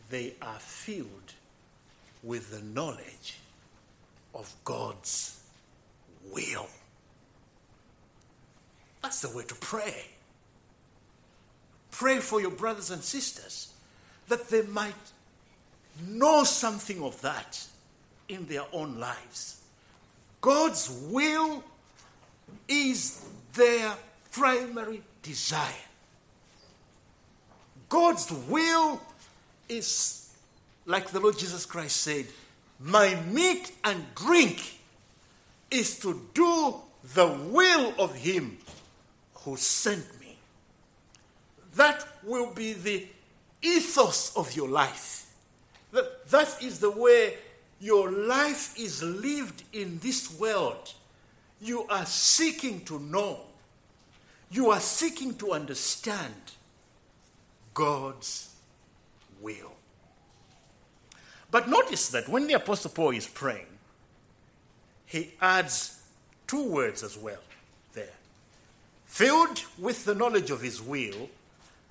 they 0.09 0.33
are 0.41 0.59
filled 0.59 1.33
with 2.23 2.51
the 2.51 2.61
knowledge 2.61 3.37
of 4.33 4.53
God's 4.63 5.39
will. 6.33 6.67
That's 9.01 9.21
the 9.21 9.35
way 9.35 9.43
to 9.45 9.55
pray. 9.55 10.05
Pray 11.99 12.19
for 12.19 12.39
your 12.39 12.51
brothers 12.51 12.91
and 12.91 13.03
sisters 13.03 13.73
that 14.29 14.47
they 14.47 14.61
might 14.61 14.93
know 16.07 16.45
something 16.45 17.03
of 17.03 17.19
that 17.19 17.61
in 18.29 18.45
their 18.45 18.63
own 18.71 18.97
lives. 19.01 19.61
God's 20.39 20.89
will 21.09 21.61
is 22.69 23.25
their 23.53 23.93
primary 24.31 25.01
desire. 25.21 25.73
God's 27.89 28.31
will 28.47 29.01
is, 29.67 30.33
like 30.85 31.09
the 31.09 31.19
Lord 31.19 31.37
Jesus 31.37 31.65
Christ 31.65 31.97
said, 31.97 32.27
my 32.79 33.13
meat 33.29 33.73
and 33.83 34.05
drink 34.15 34.79
is 35.69 35.99
to 35.99 36.21
do 36.33 36.75
the 37.13 37.27
will 37.27 37.93
of 37.99 38.15
Him 38.15 38.57
who 39.33 39.57
sent 39.57 40.05
me. 40.18 40.18
That 41.75 42.05
will 42.23 42.53
be 42.53 42.73
the 42.73 43.07
ethos 43.61 44.35
of 44.35 44.55
your 44.55 44.69
life. 44.69 45.27
That, 45.91 46.27
that 46.29 46.61
is 46.61 46.79
the 46.79 46.91
way 46.91 47.35
your 47.79 48.11
life 48.11 48.77
is 48.77 49.01
lived 49.01 49.63
in 49.73 49.99
this 49.99 50.37
world. 50.39 50.93
You 51.61 51.85
are 51.89 52.05
seeking 52.05 52.81
to 52.85 52.99
know, 52.99 53.41
you 54.51 54.71
are 54.71 54.79
seeking 54.79 55.35
to 55.35 55.51
understand 55.51 56.33
God's 57.73 58.53
will. 59.41 59.73
But 61.51 61.67
notice 61.67 62.09
that 62.09 62.29
when 62.29 62.47
the 62.47 62.53
Apostle 62.53 62.91
Paul 62.91 63.11
is 63.11 63.27
praying, 63.27 63.65
he 65.05 65.33
adds 65.41 66.01
two 66.45 66.69
words 66.69 67.03
as 67.03 67.17
well 67.17 67.41
there 67.93 68.13
filled 69.05 69.63
with 69.79 70.05
the 70.05 70.13
knowledge 70.13 70.51
of 70.51 70.61
his 70.61 70.81
will, 70.81 71.29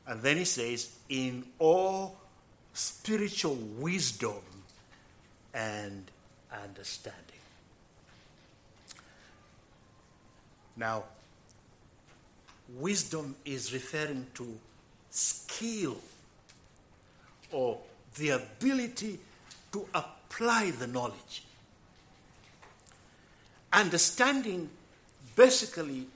and 0.09 0.23
then 0.23 0.39
he 0.39 0.45
says, 0.45 0.91
in 1.09 1.45
all 1.59 2.17
spiritual 2.73 3.55
wisdom 3.79 4.41
and 5.55 6.11
understanding. 6.65 7.23
Now, 10.77 11.05
wisdom 12.77 13.37
is 13.45 13.73
referring 13.73 14.27
to 14.35 14.59
skill 15.11 15.99
or 17.53 17.79
the 18.17 18.31
ability 18.31 19.19
to 19.73 19.87
apply 19.95 20.71
the 20.71 20.87
knowledge. 20.87 21.43
Understanding 23.73 24.71
basically 25.37 26.07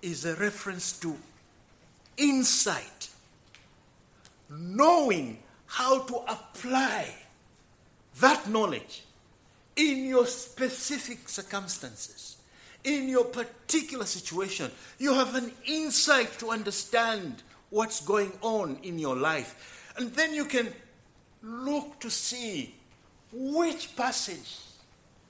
is 0.00 0.24
a 0.24 0.34
reference 0.36 0.92
to 1.00 1.16
insight, 2.16 3.08
knowing 4.58 5.38
how 5.66 6.00
to 6.00 6.16
apply 6.28 7.14
that 8.20 8.48
knowledge 8.48 9.04
in 9.76 10.04
your 10.04 10.26
specific 10.26 11.28
circumstances, 11.28 12.36
in 12.84 13.08
your 13.08 13.24
particular 13.24 14.04
situation. 14.04 14.70
You 14.98 15.14
have 15.14 15.34
an 15.34 15.50
insight 15.66 16.38
to 16.40 16.50
understand 16.50 17.42
what's 17.70 18.04
going 18.04 18.32
on 18.42 18.78
in 18.82 18.98
your 18.98 19.16
life. 19.16 19.92
And 19.96 20.12
then 20.12 20.34
you 20.34 20.44
can 20.44 20.68
look 21.42 22.00
to 22.00 22.10
see 22.10 22.74
which 23.32 23.96
passage 23.96 24.58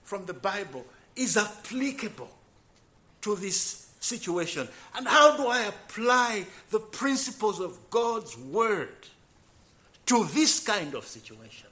from 0.03 0.27
the 0.27 0.35
Bible 0.35 0.85
is 1.15 1.37
applicable 1.37 2.31
to 3.21 3.37
this 3.37 3.83
situation? 4.03 4.69
And 4.95 5.07
how 5.07 5.37
do 5.37 5.47
I 5.47 5.63
apply 5.63 6.47
the 6.71 6.81
principles 6.81 7.61
of 7.61 7.79
God's 7.91 8.37
word 8.37 8.95
to 10.07 10.25
this 10.25 10.61
kind 10.61 10.95
of 10.95 11.07
situation? 11.07 11.69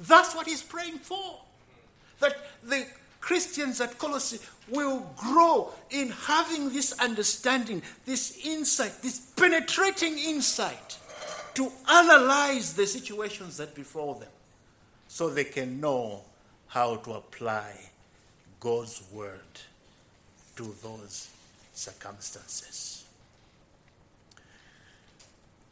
That's 0.00 0.34
what 0.34 0.46
he's 0.46 0.62
praying 0.62 0.98
for. 0.98 1.40
That 2.20 2.36
the 2.62 2.86
Christians 3.20 3.80
at 3.80 3.98
Colossae 3.98 4.40
will 4.68 5.10
grow 5.16 5.70
in 5.90 6.10
having 6.10 6.70
this 6.70 6.98
understanding, 6.98 7.82
this 8.06 8.40
insight, 8.44 8.92
this 9.02 9.18
penetrating 9.36 10.18
insight 10.18 10.98
to 11.54 11.70
analyze 11.90 12.74
the 12.74 12.86
situations 12.86 13.56
that 13.58 13.74
befall 13.74 14.14
them 14.14 14.30
so 15.08 15.28
they 15.28 15.44
can 15.44 15.80
know 15.80 16.22
how 16.68 16.96
to 16.96 17.12
apply 17.14 17.72
God's 18.60 19.02
word 19.12 19.40
to 20.56 20.74
those 20.82 21.28
circumstances. 21.72 23.04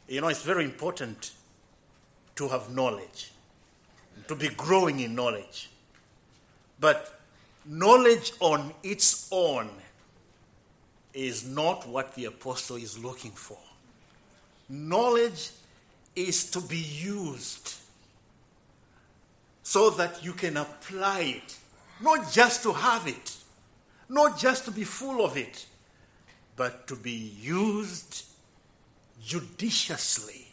You 0.07 0.21
know, 0.21 0.27
it's 0.27 0.43
very 0.43 0.65
important 0.65 1.31
to 2.39 2.47
have 2.47 2.73
knowledge, 2.73 3.33
to 4.29 4.33
be 4.33 4.47
growing 4.47 5.01
in 5.01 5.13
knowledge. 5.13 5.69
But 6.79 7.19
knowledge 7.65 8.31
on 8.39 8.73
its 8.81 9.27
own 9.29 9.69
is 11.13 11.45
not 11.45 11.85
what 11.85 12.15
the 12.15 12.25
apostle 12.25 12.77
is 12.77 12.97
looking 12.97 13.31
for. 13.31 13.57
Knowledge 14.69 15.49
is 16.15 16.49
to 16.51 16.61
be 16.61 16.77
used 16.77 17.73
so 19.61 19.89
that 19.89 20.23
you 20.23 20.31
can 20.31 20.55
apply 20.55 21.19
it, 21.19 21.57
not 21.99 22.31
just 22.31 22.63
to 22.63 22.71
have 22.71 23.05
it, 23.05 23.35
not 24.07 24.39
just 24.39 24.63
to 24.63 24.71
be 24.71 24.85
full 24.85 25.25
of 25.25 25.35
it, 25.35 25.65
but 26.55 26.87
to 26.87 26.95
be 26.95 27.33
used 27.41 28.23
judiciously, 29.21 30.47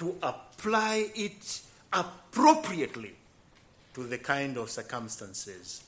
to 0.00 0.16
apply 0.20 0.51
it 0.66 1.60
appropriately 1.92 3.14
to 3.94 4.04
the 4.04 4.18
kind 4.18 4.56
of 4.56 4.70
circumstances 4.70 5.84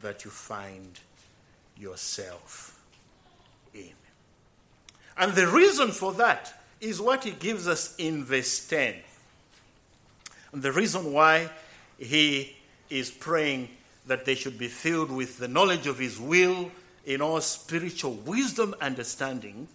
that 0.00 0.24
you 0.24 0.30
find 0.30 0.98
yourself 1.76 2.80
in. 3.74 3.92
And 5.16 5.32
the 5.34 5.46
reason 5.46 5.90
for 5.90 6.12
that 6.14 6.54
is 6.80 7.00
what 7.00 7.24
he 7.24 7.32
gives 7.32 7.68
us 7.68 7.94
in 7.96 8.24
verse 8.24 8.66
10. 8.66 8.94
And 10.52 10.62
the 10.62 10.72
reason 10.72 11.12
why 11.12 11.50
he 11.98 12.56
is 12.90 13.10
praying 13.10 13.68
that 14.06 14.24
they 14.24 14.34
should 14.34 14.58
be 14.58 14.68
filled 14.68 15.10
with 15.10 15.38
the 15.38 15.48
knowledge 15.48 15.86
of 15.86 15.98
his 15.98 16.18
will 16.18 16.70
in 17.06 17.20
all 17.20 17.40
spiritual 17.40 18.12
wisdom 18.12 18.74
understanding 18.80 19.68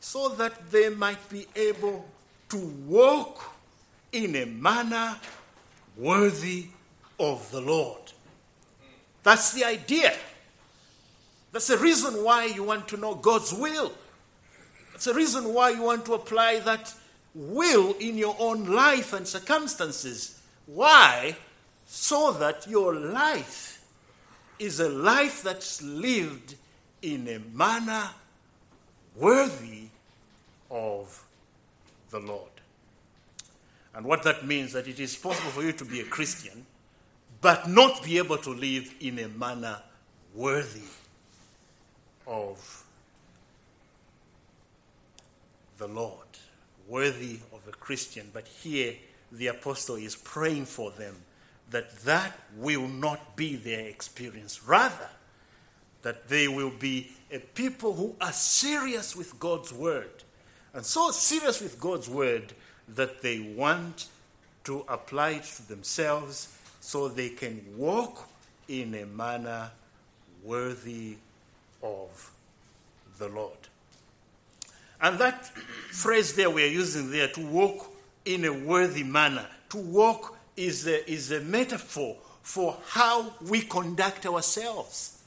so 0.00 0.28
that 0.28 0.70
they 0.70 0.90
might 0.90 1.28
be 1.30 1.46
able 1.56 2.06
to 2.54 2.60
walk 2.86 3.52
in 4.12 4.36
a 4.36 4.46
manner 4.46 5.16
worthy 5.96 6.66
of 7.18 7.50
the 7.50 7.60
Lord. 7.60 8.00
That's 9.24 9.52
the 9.52 9.64
idea. 9.64 10.14
That's 11.50 11.66
the 11.66 11.78
reason 11.78 12.22
why 12.22 12.44
you 12.44 12.62
want 12.62 12.86
to 12.88 12.96
know 12.96 13.16
God's 13.16 13.52
will. 13.52 13.92
That's 14.92 15.06
the 15.06 15.14
reason 15.14 15.52
why 15.52 15.70
you 15.70 15.82
want 15.82 16.06
to 16.06 16.14
apply 16.14 16.60
that 16.60 16.94
will 17.34 17.94
in 17.98 18.16
your 18.16 18.36
own 18.38 18.66
life 18.66 19.12
and 19.12 19.26
circumstances. 19.26 20.40
Why? 20.66 21.36
So 21.86 22.30
that 22.34 22.68
your 22.68 22.94
life 22.94 23.84
is 24.60 24.78
a 24.78 24.88
life 24.88 25.42
that's 25.42 25.82
lived 25.82 26.54
in 27.02 27.26
a 27.26 27.40
manner 27.56 28.10
worthy 29.16 29.88
of 30.70 31.23
the 32.14 32.20
Lord. 32.20 32.50
And 33.92 34.06
what 34.06 34.22
that 34.22 34.46
means 34.46 34.72
that 34.72 34.86
it 34.86 35.00
is 35.00 35.16
possible 35.16 35.50
for 35.50 35.62
you 35.62 35.72
to 35.72 35.84
be 35.84 36.00
a 36.00 36.04
Christian 36.04 36.64
but 37.40 37.68
not 37.68 38.02
be 38.02 38.16
able 38.18 38.38
to 38.38 38.50
live 38.50 38.94
in 39.00 39.18
a 39.18 39.28
manner 39.28 39.78
worthy 40.34 40.88
of 42.26 42.84
the 45.76 45.88
Lord, 45.88 46.26
worthy 46.88 47.40
of 47.52 47.66
a 47.68 47.72
Christian. 47.72 48.30
But 48.32 48.46
here 48.46 48.94
the 49.30 49.48
apostle 49.48 49.96
is 49.96 50.16
praying 50.16 50.66
for 50.66 50.92
them 50.92 51.16
that 51.70 51.98
that 52.04 52.32
will 52.56 52.88
not 52.88 53.36
be 53.36 53.56
their 53.56 53.86
experience. 53.88 54.64
Rather, 54.64 55.10
that 56.02 56.28
they 56.28 56.48
will 56.48 56.70
be 56.70 57.10
a 57.32 57.40
people 57.40 57.92
who 57.94 58.14
are 58.20 58.32
serious 58.32 59.14
with 59.16 59.38
God's 59.38 59.72
word. 59.72 60.23
And 60.74 60.84
so 60.84 61.12
serious 61.12 61.60
with 61.60 61.80
God's 61.80 62.08
word 62.08 62.52
that 62.88 63.22
they 63.22 63.54
want 63.56 64.06
to 64.64 64.84
apply 64.88 65.30
it 65.30 65.44
to 65.44 65.68
themselves 65.68 66.56
so 66.80 67.08
they 67.08 67.28
can 67.28 67.64
walk 67.76 68.28
in 68.68 68.94
a 68.94 69.06
manner 69.06 69.70
worthy 70.42 71.16
of 71.82 72.32
the 73.18 73.28
Lord. 73.28 73.56
And 75.00 75.18
that 75.18 75.46
phrase 75.92 76.34
there 76.34 76.50
we're 76.50 76.66
using 76.66 77.10
there, 77.10 77.28
to 77.28 77.46
walk 77.46 77.90
in 78.24 78.44
a 78.44 78.52
worthy 78.52 79.04
manner, 79.04 79.46
to 79.70 79.76
walk 79.76 80.36
is 80.56 80.86
a, 80.86 81.10
is 81.10 81.30
a 81.30 81.40
metaphor 81.40 82.16
for 82.42 82.76
how 82.88 83.32
we 83.48 83.60
conduct 83.60 84.26
ourselves. 84.26 85.22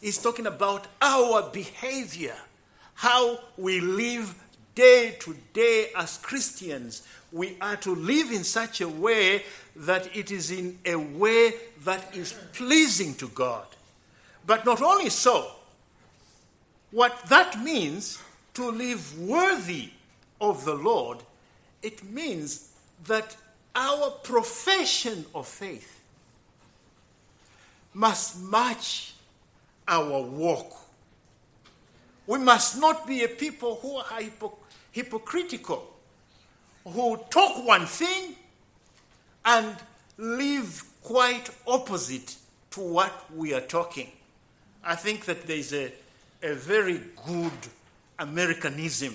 He's 0.00 0.18
talking 0.18 0.46
about 0.46 0.86
our 1.02 1.50
behavior, 1.50 2.36
how 2.94 3.38
we 3.56 3.80
live 3.80 4.34
day 4.78 5.16
to 5.18 5.34
day 5.52 5.90
as 5.96 6.18
Christians. 6.18 7.02
We 7.32 7.56
are 7.60 7.74
to 7.78 7.96
live 7.96 8.30
in 8.30 8.44
such 8.44 8.80
a 8.80 8.88
way 8.88 9.42
that 9.74 10.16
it 10.16 10.30
is 10.30 10.52
in 10.52 10.78
a 10.86 10.94
way 10.94 11.52
that 11.84 12.14
is 12.14 12.32
pleasing 12.52 13.16
to 13.16 13.26
God. 13.26 13.66
But 14.46 14.64
not 14.64 14.80
only 14.80 15.10
so, 15.10 15.50
what 16.92 17.20
that 17.28 17.60
means 17.60 18.22
to 18.54 18.70
live 18.70 19.18
worthy 19.18 19.90
of 20.40 20.64
the 20.64 20.74
Lord, 20.74 21.18
it 21.82 22.04
means 22.04 22.70
that 23.08 23.36
our 23.74 24.10
profession 24.22 25.26
of 25.34 25.48
faith 25.48 26.00
must 27.94 28.40
match 28.40 29.14
our 29.88 30.22
walk. 30.22 30.72
We 32.28 32.38
must 32.38 32.78
not 32.78 33.08
be 33.08 33.24
a 33.24 33.28
people 33.28 33.80
who 33.82 33.96
are 33.96 34.04
hypo- 34.04 34.58
hypocritical, 34.98 35.86
who 36.84 37.16
talk 37.30 37.64
one 37.64 37.86
thing 37.86 38.34
and 39.44 39.76
live 40.16 40.82
quite 41.02 41.48
opposite 41.68 42.34
to 42.72 42.80
what 42.80 43.12
we 43.34 43.54
are 43.54 43.60
talking. 43.60 44.10
I 44.82 44.96
think 44.96 45.24
that 45.26 45.46
there's 45.46 45.72
a, 45.72 45.92
a 46.42 46.54
very 46.54 47.00
good 47.26 47.52
Americanism 48.18 49.14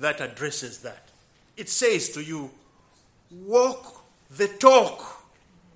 that 0.00 0.20
addresses 0.22 0.78
that. 0.78 1.10
It 1.58 1.68
says 1.68 2.08
to 2.10 2.22
you, 2.22 2.50
walk 3.30 4.02
the 4.30 4.48
talk. 4.48 5.26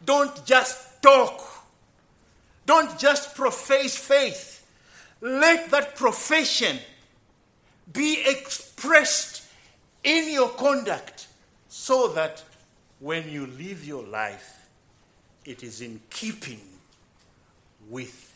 Don't 0.07 0.47
just 0.47 1.03
talk. 1.03 1.43
Don't 2.65 2.99
just 2.99 3.35
profess 3.35 3.97
faith. 3.97 4.67
Let 5.21 5.71
that 5.73 5.97
profession 5.97 6.79
be 7.93 8.23
expressed 8.27 9.32
in 10.05 10.33
your 10.33 10.51
conduct 10.51 11.29
so 11.69 12.09
that 12.09 12.43
when 13.01 13.29
you 13.31 13.47
live 13.47 13.85
your 13.85 14.05
life, 14.05 14.67
it 15.45 15.63
is 15.63 15.81
in 15.81 16.01
keeping 16.11 16.61
with 17.89 18.33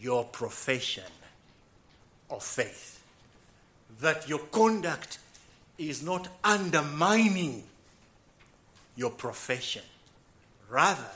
your 0.00 0.24
profession 0.24 1.04
of 2.30 2.42
faith. 2.42 3.02
That 4.00 4.28
your 4.28 4.40
conduct 4.40 5.18
is 5.78 6.02
not 6.02 6.28
undermining 6.44 7.64
your 8.96 9.10
profession. 9.10 9.82
Rather, 10.68 11.10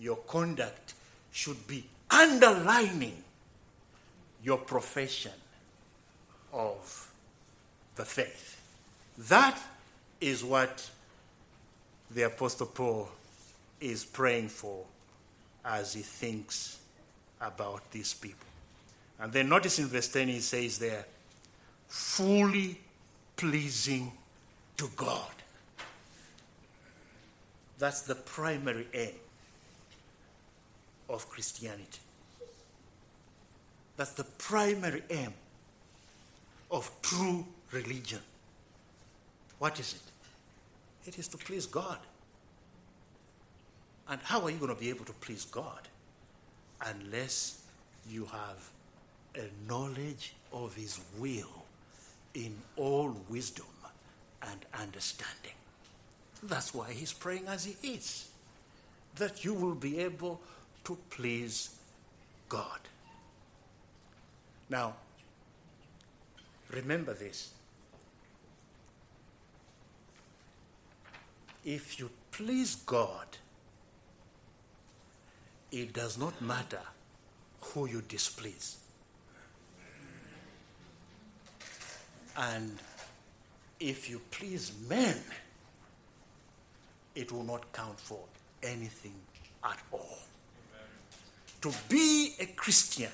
your 0.00 0.16
conduct 0.16 0.94
should 1.30 1.66
be 1.66 1.84
underlining 2.10 3.22
your 4.42 4.58
profession 4.58 5.32
of 6.52 7.10
the 7.96 8.04
faith. 8.04 8.53
That 9.16 9.60
is 10.20 10.42
what 10.44 10.90
the 12.10 12.22
Apostle 12.22 12.66
Paul 12.66 13.08
is 13.80 14.04
praying 14.04 14.48
for 14.48 14.84
as 15.64 15.94
he 15.94 16.02
thinks 16.02 16.78
about 17.40 17.90
these 17.90 18.14
people. 18.14 18.46
And 19.18 19.32
then 19.32 19.48
notice 19.48 19.78
in 19.78 19.86
verse 19.86 20.08
10 20.08 20.28
he 20.28 20.40
says 20.40 20.78
there, 20.78 21.06
fully 21.88 22.80
pleasing 23.36 24.12
to 24.76 24.90
God. 24.96 25.30
That's 27.78 28.02
the 28.02 28.14
primary 28.14 28.86
aim 28.92 29.14
of 31.08 31.28
Christianity. 31.28 32.00
That's 33.96 34.12
the 34.12 34.24
primary 34.24 35.02
aim 35.10 35.32
of 36.70 36.90
true 37.02 37.46
religion. 37.70 38.20
What 39.64 39.80
is 39.80 39.94
it? 39.94 41.08
It 41.08 41.18
is 41.18 41.26
to 41.28 41.38
please 41.38 41.64
God. 41.64 41.96
And 44.06 44.20
how 44.20 44.42
are 44.42 44.50
you 44.50 44.58
going 44.58 44.74
to 44.74 44.78
be 44.78 44.90
able 44.90 45.06
to 45.06 45.14
please 45.14 45.46
God 45.46 45.88
unless 46.84 47.62
you 48.06 48.26
have 48.26 48.58
a 49.34 49.48
knowledge 49.66 50.34
of 50.52 50.74
His 50.74 51.00
will 51.18 51.64
in 52.34 52.54
all 52.76 53.16
wisdom 53.30 53.64
and 54.42 54.66
understanding? 54.78 55.56
That's 56.42 56.74
why 56.74 56.92
He's 56.92 57.14
praying 57.14 57.48
as 57.48 57.64
He 57.64 57.94
is, 57.94 58.28
that 59.16 59.46
you 59.46 59.54
will 59.54 59.76
be 59.76 59.98
able 60.00 60.42
to 60.84 60.98
please 61.08 61.74
God. 62.50 62.80
Now, 64.68 64.92
remember 66.70 67.14
this 67.14 67.54
if 71.64 71.98
you 71.98 72.10
please 72.30 72.74
God, 72.74 73.26
it 75.72 75.92
does 75.92 76.18
not 76.18 76.40
matter 76.40 76.80
who 77.60 77.88
you 77.88 78.02
displease. 78.02 78.78
And 82.36 82.78
if 83.80 84.10
you 84.10 84.20
please 84.30 84.72
men, 84.88 85.20
it 87.14 87.30
will 87.32 87.44
not 87.44 87.72
count 87.72 87.98
for 87.98 88.20
anything 88.62 89.14
at 89.64 89.78
all. 89.92 90.18
to 91.64 91.72
be 91.88 92.34
a 92.40 92.44
Christian 92.44 93.10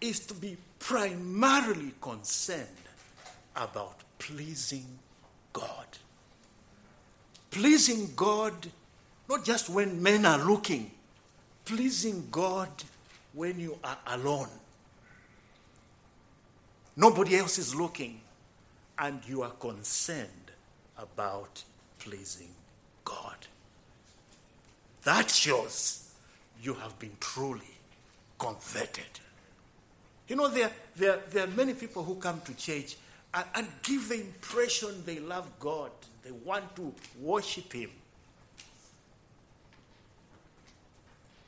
is 0.00 0.20
to 0.20 0.34
be 0.34 0.56
primarily 0.78 1.92
concerned 2.00 2.68
about 3.56 3.96
pleasing 4.18 4.86
God. 5.52 5.86
Pleasing 7.54 8.10
God 8.16 8.52
not 9.28 9.44
just 9.44 9.68
when 9.70 10.02
men 10.02 10.26
are 10.26 10.44
looking, 10.44 10.90
pleasing 11.64 12.26
God 12.32 12.68
when 13.32 13.60
you 13.60 13.78
are 13.84 13.96
alone. 14.08 14.48
Nobody 16.96 17.36
else 17.36 17.58
is 17.58 17.72
looking, 17.72 18.20
and 18.98 19.20
you 19.28 19.42
are 19.42 19.50
concerned 19.50 20.50
about 20.98 21.62
pleasing 22.00 22.50
God. 23.04 23.36
That 25.04 25.30
shows 25.30 26.12
you 26.60 26.74
have 26.74 26.98
been 26.98 27.16
truly 27.20 27.78
converted. 28.36 29.20
You 30.26 30.34
know, 30.34 30.48
there, 30.48 30.72
there, 30.96 31.20
there 31.30 31.44
are 31.44 31.52
many 31.56 31.74
people 31.74 32.02
who 32.02 32.16
come 32.16 32.40
to 32.46 32.54
church 32.56 32.96
and, 33.34 33.44
and 33.54 33.68
give 33.82 34.08
the 34.08 34.20
impression 34.20 35.02
they 35.04 35.18
love 35.18 35.50
God, 35.58 35.90
they 36.22 36.30
want 36.30 36.74
to 36.76 36.92
worship 37.20 37.72
Him. 37.72 37.90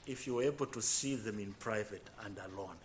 If 0.07 0.27
you're 0.27 0.43
able 0.43 0.67
to 0.67 0.83
see 0.83 1.17
them 1.17 1.39
in 1.39 1.53
private 1.59 2.07
and 2.25 2.37
alone, 2.39 2.77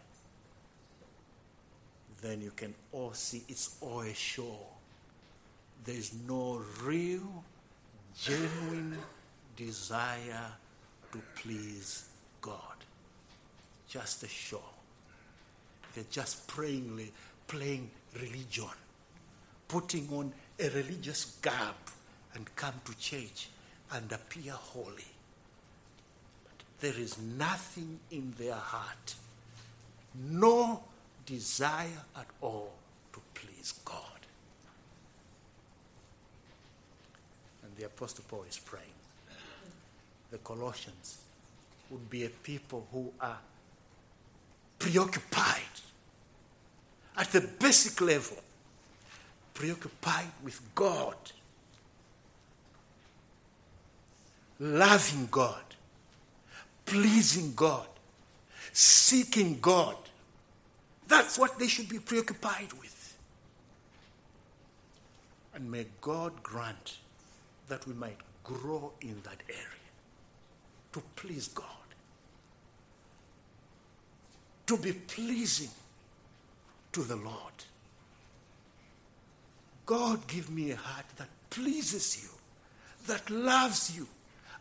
then 2.21 2.41
you 2.41 2.51
can 2.55 2.73
all 2.91 3.13
see 3.13 3.43
it's 3.47 3.77
all 3.81 4.01
a 4.01 4.13
show. 4.13 4.57
There's 5.85 6.13
no 6.27 6.61
real, 6.83 7.43
genuine 8.19 8.97
desire 9.55 10.51
to 11.11 11.21
please 11.35 12.05
God. 12.41 12.59
Just 13.89 14.23
a 14.23 14.27
show. 14.27 14.63
They're 15.93 16.05
just 16.09 16.47
praying, 16.47 17.09
playing 17.47 17.89
religion, 18.19 18.69
putting 19.71 20.09
on 20.11 20.33
a 20.59 20.69
religious 20.69 21.37
garb 21.41 21.75
and 22.35 22.53
come 22.57 22.73
to 22.83 22.97
church 22.97 23.47
and 23.93 24.11
appear 24.11 24.51
holy. 24.51 25.11
But 26.43 26.65
there 26.81 26.99
is 27.01 27.17
nothing 27.17 27.99
in 28.11 28.33
their 28.37 28.55
heart, 28.55 29.15
no 30.29 30.83
desire 31.25 32.03
at 32.17 32.27
all 32.41 32.73
to 33.13 33.21
please 33.33 33.73
God. 33.85 33.95
And 37.63 37.71
the 37.77 37.85
Apostle 37.85 38.25
Paul 38.27 38.43
is 38.49 38.59
praying. 38.59 38.85
The 40.31 40.37
Colossians 40.39 41.19
would 41.89 42.09
be 42.09 42.25
a 42.25 42.29
people 42.29 42.85
who 42.91 43.09
are 43.21 43.39
preoccupied 44.79 45.61
at 47.17 47.31
the 47.31 47.41
basic 47.41 48.01
level, 48.01 48.37
preoccupied 49.53 50.31
with 50.43 50.59
God, 50.75 51.15
loving 54.59 55.27
God, 55.31 55.63
pleasing 56.85 57.53
God, 57.55 57.87
seeking 58.73 59.59
God. 59.59 59.95
That's 61.07 61.37
what 61.37 61.59
they 61.59 61.67
should 61.67 61.89
be 61.89 61.99
preoccupied 61.99 62.73
with. 62.73 63.17
And 65.53 65.69
may 65.69 65.85
God 65.99 66.41
grant 66.41 66.97
that 67.67 67.85
we 67.85 67.93
might 67.93 68.17
grow 68.43 68.93
in 69.01 69.21
that 69.23 69.41
area 69.49 69.65
to 70.93 71.01
please 71.15 71.47
God, 71.49 71.65
to 74.67 74.77
be 74.77 74.93
pleasing 74.93 75.69
to 76.91 77.03
the 77.03 77.15
Lord. 77.15 77.65
God, 79.91 80.25
give 80.25 80.49
me 80.49 80.71
a 80.71 80.77
heart 80.77 81.05
that 81.17 81.27
pleases 81.49 82.23
you, 82.23 82.29
that 83.07 83.29
loves 83.29 83.93
you 83.93 84.07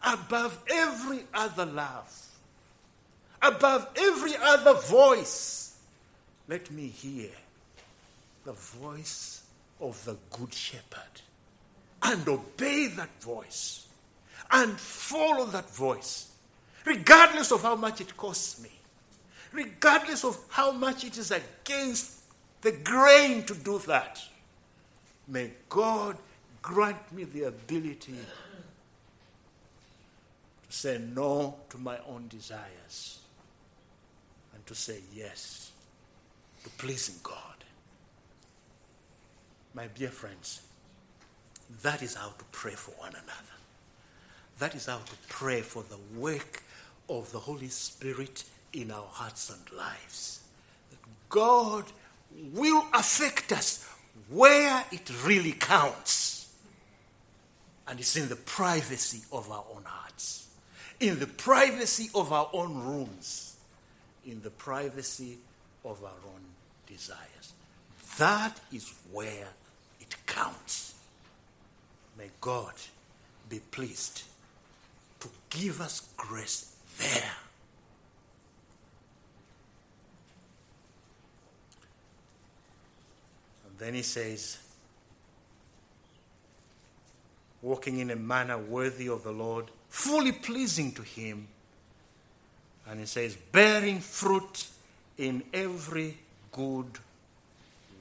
above 0.03 0.59
every 0.69 1.21
other 1.33 1.67
love, 1.67 2.27
above 3.41 3.87
every 3.95 4.35
other 4.43 4.75
voice. 4.75 5.79
Let 6.49 6.73
me 6.73 6.89
hear 6.89 7.31
the 8.45 8.55
voice 8.55 9.45
of 9.81 10.05
the 10.05 10.17
Good 10.37 10.53
Shepherd 10.53 11.23
and 12.03 12.27
obey 12.27 12.89
that 12.89 13.23
voice 13.23 13.87
and 14.51 14.73
follow 14.81 15.47
that 15.47 15.71
voice, 15.71 16.33
regardless 16.85 17.53
of 17.53 17.63
how 17.63 17.77
much 17.77 18.01
it 18.01 18.17
costs 18.17 18.61
me, 18.61 18.73
regardless 19.53 20.25
of 20.25 20.37
how 20.49 20.73
much 20.73 21.05
it 21.05 21.17
is 21.17 21.31
against 21.31 22.15
the 22.63 22.73
grain 22.73 23.45
to 23.45 23.55
do 23.55 23.79
that. 23.87 24.21
May 25.31 25.53
God 25.69 26.19
grant 26.61 27.13
me 27.13 27.23
the 27.23 27.45
ability 27.45 28.15
to 30.69 30.77
say 30.77 30.99
no 30.99 31.57
to 31.71 31.79
my 31.79 31.99
own 32.09 32.27
desires 32.29 33.21
and 34.53 34.67
to 34.67 34.75
say 34.75 34.99
yes 35.15 35.71
to 36.65 36.71
pleasing 36.71 37.15
God. 37.23 37.37
My 39.73 39.87
dear 39.87 40.09
friends, 40.09 40.63
that 41.83 42.03
is 42.03 42.15
how 42.15 42.31
to 42.31 42.45
pray 42.51 42.73
for 42.73 42.91
one 42.93 43.11
another. 43.13 43.57
That 44.59 44.75
is 44.75 44.87
how 44.87 44.99
to 44.99 45.13
pray 45.29 45.61
for 45.61 45.85
the 45.85 46.21
work 46.21 46.65
of 47.09 47.31
the 47.31 47.39
Holy 47.39 47.69
Spirit 47.69 48.43
in 48.73 48.91
our 48.91 49.07
hearts 49.07 49.49
and 49.49 49.79
lives. 49.79 50.41
That 50.91 50.99
God 51.29 51.85
will 52.53 52.85
affect 52.93 53.53
us 53.53 53.90
where 54.31 54.85
it 54.91 55.11
really 55.25 55.53
counts. 55.53 56.53
And 57.87 57.99
it's 57.99 58.17
in 58.17 58.29
the 58.29 58.37
privacy 58.37 59.23
of 59.33 59.51
our 59.51 59.65
own 59.75 59.83
hearts, 59.85 60.49
in 61.01 61.19
the 61.19 61.27
privacy 61.27 62.09
of 62.15 62.33
our 62.33 62.49
own 62.53 62.75
rooms, 62.79 63.57
in 64.25 64.41
the 64.43 64.51
privacy 64.51 65.39
of 65.85 66.03
our 66.05 66.11
own 66.11 66.43
desires. 66.87 67.53
That 68.19 68.61
is 68.73 68.93
where 69.11 69.49
it 70.01 70.15
counts. 70.27 70.95
May 72.17 72.31
God 72.41 72.75
be 73.49 73.59
pleased 73.71 74.23
to 75.19 75.29
give 75.49 75.81
us 75.81 76.09
grace 76.17 76.77
there. 76.99 77.33
Then 83.81 83.95
he 83.95 84.03
says, 84.03 84.59
walking 87.63 87.99
in 87.99 88.11
a 88.11 88.17
manner 88.17 88.59
worthy 88.59 89.09
of 89.09 89.25
the 89.25 89.33
Lord, 89.33 89.67
fully 89.89 90.33
pleasing 90.33 90.93
to 90.93 91.03
him. 91.03 91.49
And 92.87 93.01
he 93.01 93.07
says, 93.07 93.37
bearing 93.53 94.01
fruit 94.01 94.67
in 95.17 95.43
every 95.55 96.19
good 96.53 96.99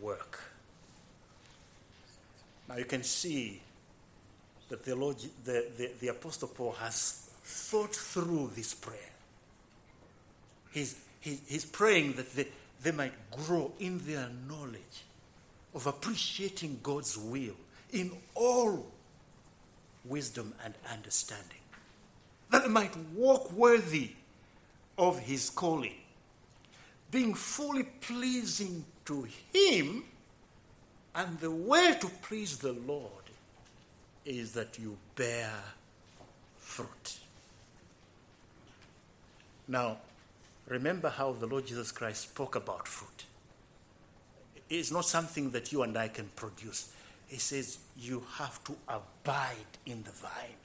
work. 0.01 0.41
Now 2.67 2.75
you 2.75 2.85
can 2.85 3.03
see 3.03 3.61
that 4.67 4.83
the, 4.83 4.95
Lord, 4.95 5.17
the, 5.45 5.65
the, 5.77 5.91
the 6.01 6.07
Apostle 6.09 6.49
Paul 6.49 6.73
has 6.73 7.29
thought 7.43 7.95
through 7.95 8.51
this 8.55 8.73
prayer. 8.73 8.99
He's, 10.71 10.99
he, 11.21 11.39
he's 11.47 11.65
praying 11.65 12.13
that 12.13 12.35
they, 12.35 12.47
they 12.83 12.91
might 12.91 13.13
grow 13.31 13.71
in 13.79 13.97
their 14.05 14.29
knowledge 14.47 15.03
of 15.73 15.87
appreciating 15.87 16.79
God's 16.81 17.17
will 17.17 17.55
in 17.91 18.11
all 18.35 18.85
wisdom 20.05 20.53
and 20.63 20.73
understanding. 20.91 21.45
That 22.51 22.63
they 22.63 22.69
might 22.69 22.95
walk 23.13 23.51
worthy 23.51 24.11
of 24.97 25.19
his 25.19 25.49
calling, 25.49 25.95
being 27.11 27.33
fully 27.33 27.83
pleasing 27.83 28.83
to 29.05 29.27
him, 29.53 30.03
and 31.15 31.39
the 31.39 31.51
way 31.51 31.95
to 31.99 32.07
please 32.21 32.57
the 32.57 32.73
Lord 32.73 33.11
is 34.25 34.53
that 34.53 34.77
you 34.77 34.97
bear 35.15 35.51
fruit. 36.57 37.17
Now, 39.67 39.97
remember 40.67 41.09
how 41.09 41.33
the 41.33 41.47
Lord 41.47 41.67
Jesus 41.67 41.91
Christ 41.91 42.23
spoke 42.23 42.55
about 42.55 42.87
fruit. 42.87 43.25
It's 44.69 44.91
not 44.91 45.05
something 45.05 45.51
that 45.51 45.71
you 45.71 45.81
and 45.83 45.97
I 45.97 46.07
can 46.07 46.29
produce. 46.35 46.91
He 47.27 47.37
says 47.37 47.79
you 47.97 48.23
have 48.35 48.63
to 48.65 48.75
abide 48.87 49.55
in 49.85 50.03
the 50.03 50.11
vine. 50.11 50.59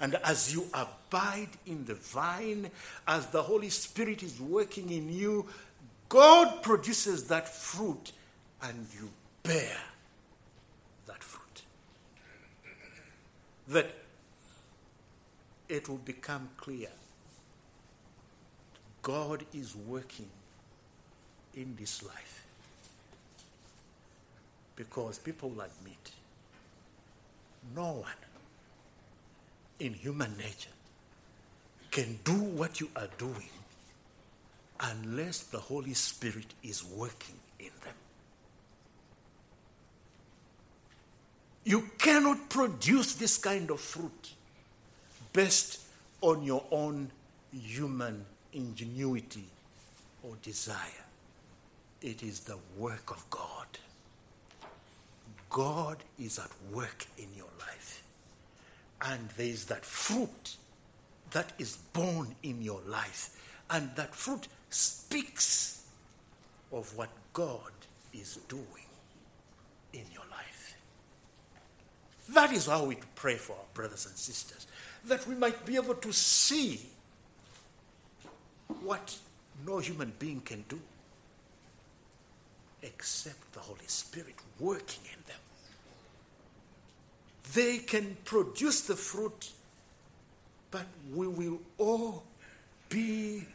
And 0.00 0.14
as 0.24 0.54
you 0.54 0.66
abide 0.72 1.48
in 1.66 1.84
the 1.84 1.94
vine, 1.94 2.70
as 3.06 3.26
the 3.26 3.42
Holy 3.42 3.70
Spirit 3.70 4.22
is 4.22 4.40
working 4.40 4.90
in 4.90 5.12
you, 5.12 5.46
God 6.08 6.62
produces 6.62 7.24
that 7.24 7.48
fruit 7.48 8.12
and 8.62 8.86
you 8.94 9.10
bear 9.42 9.76
that 11.06 11.22
fruit. 11.22 11.62
That 13.68 13.92
it 15.68 15.88
will 15.88 15.98
become 15.98 16.48
clear 16.56 16.88
God 19.02 19.44
is 19.54 19.74
working 19.74 20.28
in 21.54 21.74
this 21.78 22.02
life. 22.02 22.47
Because 24.78 25.18
people 25.18 25.50
will 25.50 25.62
admit 25.62 26.12
no 27.74 27.94
one 27.94 28.12
in 29.80 29.92
human 29.92 30.36
nature 30.36 30.70
can 31.90 32.16
do 32.22 32.32
what 32.32 32.78
you 32.78 32.88
are 32.94 33.08
doing 33.18 33.50
unless 34.78 35.40
the 35.40 35.58
Holy 35.58 35.94
Spirit 35.94 36.46
is 36.62 36.84
working 36.84 37.34
in 37.58 37.70
them. 37.84 37.94
You 41.64 41.90
cannot 41.98 42.48
produce 42.48 43.14
this 43.14 43.36
kind 43.36 43.72
of 43.72 43.80
fruit 43.80 44.30
based 45.32 45.80
on 46.20 46.44
your 46.44 46.62
own 46.70 47.10
human 47.52 48.24
ingenuity 48.52 49.46
or 50.22 50.36
desire. 50.40 51.04
It 52.00 52.22
is 52.22 52.40
the 52.40 52.58
work 52.76 53.10
of 53.10 53.28
God. 53.28 53.66
God 55.50 55.98
is 56.18 56.38
at 56.38 56.50
work 56.72 57.06
in 57.16 57.28
your 57.36 57.48
life. 57.58 58.02
And 59.00 59.28
there 59.36 59.46
is 59.46 59.66
that 59.66 59.84
fruit 59.84 60.56
that 61.30 61.52
is 61.58 61.76
born 61.92 62.34
in 62.42 62.62
your 62.62 62.80
life. 62.86 63.38
And 63.70 63.90
that 63.96 64.14
fruit 64.14 64.48
speaks 64.70 65.86
of 66.72 66.94
what 66.96 67.08
God 67.32 67.72
is 68.12 68.36
doing 68.48 68.64
in 69.92 70.04
your 70.12 70.24
life. 70.30 70.76
That 72.30 72.52
is 72.52 72.66
how 72.66 72.84
we 72.84 72.98
pray 73.14 73.36
for 73.36 73.54
our 73.54 73.68
brothers 73.74 74.06
and 74.06 74.16
sisters, 74.16 74.66
that 75.06 75.26
we 75.26 75.34
might 75.34 75.64
be 75.64 75.76
able 75.76 75.94
to 75.94 76.12
see 76.12 76.80
what 78.82 79.16
no 79.66 79.78
human 79.78 80.12
being 80.18 80.40
can 80.40 80.64
do 80.68 80.78
except 82.82 83.52
the 83.52 83.60
Holy 83.60 83.86
Spirit 83.86 84.36
working 84.58 85.02
in 85.04 85.18
them. 85.26 85.40
They 87.54 87.78
can 87.78 88.16
produce 88.24 88.82
the 88.82 88.96
fruit, 88.96 89.50
but 90.70 90.86
we 91.14 91.26
will 91.26 91.60
all 91.78 92.24
be 92.88 93.46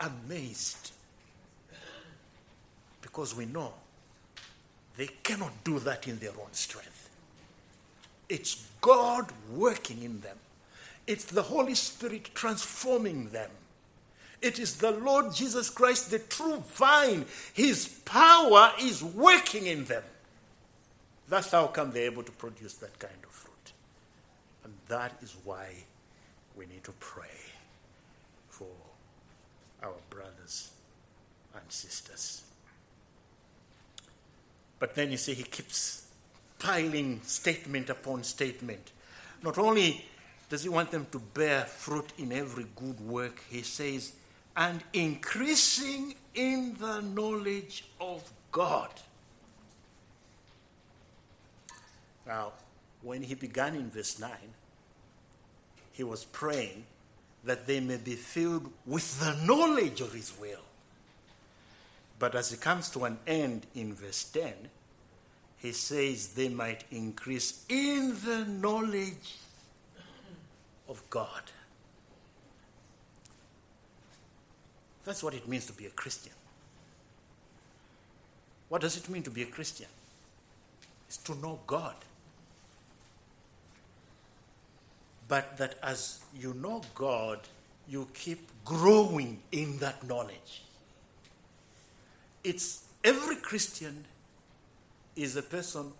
amazed 0.00 0.92
because 3.02 3.34
we 3.34 3.46
know 3.46 3.72
they 4.96 5.08
cannot 5.22 5.52
do 5.64 5.78
that 5.80 6.06
in 6.06 6.18
their 6.18 6.30
own 6.30 6.52
strength. 6.52 7.08
It's 8.28 8.66
God 8.80 9.32
working 9.52 10.02
in 10.02 10.20
them, 10.20 10.36
it's 11.06 11.24
the 11.24 11.42
Holy 11.42 11.74
Spirit 11.74 12.34
transforming 12.34 13.30
them. 13.30 13.50
It 14.42 14.58
is 14.58 14.76
the 14.76 14.92
Lord 14.92 15.34
Jesus 15.34 15.68
Christ, 15.68 16.10
the 16.10 16.18
true 16.18 16.62
vine. 16.74 17.26
His 17.52 17.88
power 18.04 18.72
is 18.80 19.02
working 19.02 19.66
in 19.66 19.84
them. 19.84 20.02
That's 21.28 21.50
how 21.50 21.66
come 21.68 21.92
they're 21.92 22.06
able 22.10 22.22
to 22.22 22.32
produce 22.32 22.74
that 22.74 22.98
kind 22.98 23.14
of 23.22 23.30
fruit. 23.30 23.72
And 24.64 24.72
that 24.88 25.12
is 25.22 25.36
why 25.44 25.68
we 26.56 26.66
need 26.66 26.84
to 26.84 26.92
pray 26.92 27.26
for 28.48 28.66
our 29.82 29.94
brothers 30.08 30.70
and 31.54 31.62
sisters. 31.68 32.42
But 34.78 34.94
then 34.94 35.10
you 35.10 35.18
see, 35.18 35.34
he 35.34 35.42
keeps 35.42 36.06
piling 36.58 37.20
statement 37.22 37.90
upon 37.90 38.22
statement. 38.24 38.90
Not 39.42 39.58
only 39.58 40.04
does 40.48 40.62
he 40.62 40.68
want 40.68 40.90
them 40.90 41.06
to 41.12 41.18
bear 41.18 41.64
fruit 41.64 42.12
in 42.18 42.32
every 42.32 42.66
good 42.74 43.00
work, 43.00 43.42
he 43.50 43.62
says, 43.62 44.14
and 44.56 44.82
increasing 44.92 46.14
in 46.34 46.76
the 46.78 47.00
knowledge 47.00 47.84
of 48.00 48.30
God. 48.52 48.90
Now, 52.26 52.52
when 53.02 53.22
he 53.22 53.34
began 53.34 53.74
in 53.74 53.90
verse 53.90 54.18
9, 54.18 54.30
he 55.92 56.04
was 56.04 56.24
praying 56.24 56.84
that 57.44 57.66
they 57.66 57.80
may 57.80 57.96
be 57.96 58.14
filled 58.14 58.70
with 58.86 59.18
the 59.20 59.34
knowledge 59.44 60.00
of 60.00 60.12
his 60.12 60.32
will. 60.38 60.60
But 62.18 62.34
as 62.34 62.52
it 62.52 62.60
comes 62.60 62.90
to 62.90 63.04
an 63.04 63.18
end 63.26 63.66
in 63.74 63.94
verse 63.94 64.24
10, 64.24 64.52
he 65.56 65.72
says 65.72 66.28
they 66.28 66.48
might 66.48 66.84
increase 66.90 67.64
in 67.68 68.14
the 68.24 68.44
knowledge 68.44 69.36
of 70.88 71.02
God. 71.10 71.42
That's 75.04 75.22
what 75.22 75.34
it 75.34 75.48
means 75.48 75.66
to 75.66 75.72
be 75.72 75.86
a 75.86 75.90
Christian. 75.90 76.32
What 78.68 78.82
does 78.82 78.96
it 78.96 79.08
mean 79.08 79.22
to 79.24 79.30
be 79.30 79.42
a 79.42 79.46
Christian? 79.46 79.88
It's 81.08 81.16
to 81.18 81.34
know 81.36 81.60
God. 81.66 81.96
But 85.26 85.56
that 85.58 85.76
as 85.82 86.20
you 86.38 86.54
know 86.54 86.82
God, 86.94 87.40
you 87.88 88.06
keep 88.14 88.48
growing 88.64 89.40
in 89.50 89.78
that 89.78 90.06
knowledge. 90.06 90.62
It's 92.44 92.84
every 93.02 93.36
Christian 93.36 94.04
is 95.16 95.36
a 95.36 95.42
person 95.42 95.92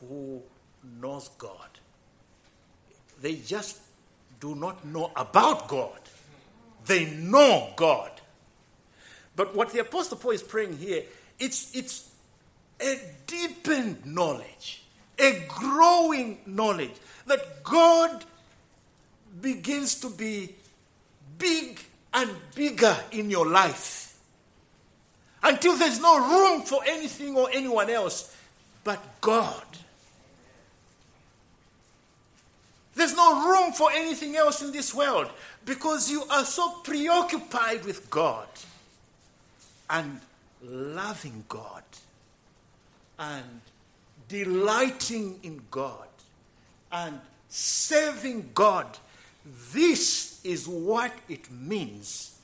who 0.00 0.42
knows 1.00 1.28
God. 1.38 1.70
They 3.20 3.36
just 3.36 3.80
do 4.40 4.54
not 4.54 4.84
know 4.84 5.10
about 5.16 5.68
God. 5.68 6.00
They 6.86 7.06
know 7.06 7.72
God. 7.76 8.10
But 9.36 9.54
what 9.54 9.70
the 9.70 9.80
Apostle 9.80 10.16
Paul 10.16 10.32
is 10.32 10.42
praying 10.42 10.78
here, 10.78 11.02
it's, 11.38 11.74
it's 11.76 12.10
a 12.80 12.98
deepened 13.26 14.04
knowledge, 14.06 14.82
a 15.18 15.44
growing 15.46 16.38
knowledge 16.46 16.94
that 17.26 17.62
God 17.62 18.24
begins 19.40 20.00
to 20.00 20.08
be 20.08 20.54
big 21.38 21.78
and 22.14 22.30
bigger 22.54 22.96
in 23.12 23.28
your 23.28 23.46
life 23.46 24.18
until 25.42 25.76
there's 25.76 26.00
no 26.00 26.18
room 26.18 26.62
for 26.62 26.80
anything 26.86 27.36
or 27.36 27.50
anyone 27.52 27.90
else 27.90 28.34
but 28.84 29.20
God. 29.20 29.62
There's 32.94 33.14
no 33.14 33.50
room 33.50 33.72
for 33.72 33.90
anything 33.92 34.36
else 34.36 34.62
in 34.62 34.72
this 34.72 34.94
world 34.94 35.30
because 35.66 36.10
you 36.10 36.24
are 36.30 36.46
so 36.46 36.70
preoccupied 36.82 37.84
with 37.84 38.08
God 38.08 38.48
and 39.88 40.20
loving 40.62 41.44
God 41.48 41.82
and 43.18 43.60
delighting 44.28 45.38
in 45.42 45.62
God 45.70 46.08
and 46.92 47.20
serving 47.48 48.50
God. 48.54 48.86
This 49.72 50.40
is 50.44 50.66
what 50.66 51.12
it 51.28 51.50
means 51.50 52.38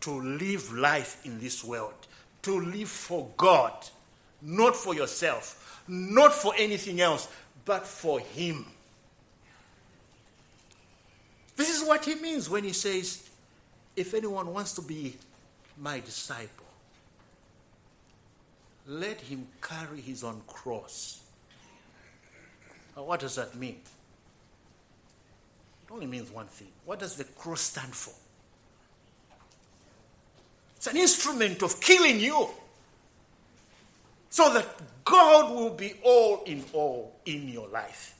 to 0.00 0.10
live 0.10 0.72
life 0.72 1.24
in 1.24 1.38
this 1.38 1.62
world, 1.62 1.94
to 2.42 2.60
live 2.60 2.88
for 2.88 3.28
God, 3.36 3.72
not 4.40 4.74
for 4.74 4.94
yourself, 4.94 5.82
not 5.86 6.32
for 6.32 6.54
anything 6.58 7.00
else, 7.00 7.28
but 7.64 7.86
for 7.86 8.20
Him. 8.20 8.66
This 11.56 11.80
is 11.80 11.86
what 11.86 12.04
He 12.04 12.14
means 12.16 12.50
when 12.50 12.64
He 12.64 12.72
says, 12.72 13.28
If 13.94 14.14
anyone 14.14 14.52
wants 14.52 14.72
to 14.74 14.82
be 14.82 15.16
my 15.78 16.00
disciple, 16.00 16.61
let 18.86 19.20
him 19.20 19.46
carry 19.60 20.00
his 20.00 20.24
own 20.24 20.42
cross. 20.46 21.20
Now, 22.96 23.04
what 23.04 23.20
does 23.20 23.36
that 23.36 23.54
mean? 23.54 23.80
It 25.86 25.92
only 25.92 26.06
means 26.06 26.30
one 26.30 26.46
thing. 26.46 26.68
What 26.84 26.98
does 26.98 27.16
the 27.16 27.24
cross 27.24 27.60
stand 27.60 27.94
for? 27.94 28.14
It's 30.76 30.86
an 30.88 30.96
instrument 30.96 31.62
of 31.62 31.80
killing 31.80 32.18
you 32.18 32.48
so 34.30 34.52
that 34.52 34.66
God 35.04 35.54
will 35.54 35.70
be 35.70 35.94
all 36.02 36.42
in 36.44 36.64
all 36.72 37.14
in 37.24 37.48
your 37.48 37.68
life. 37.68 38.16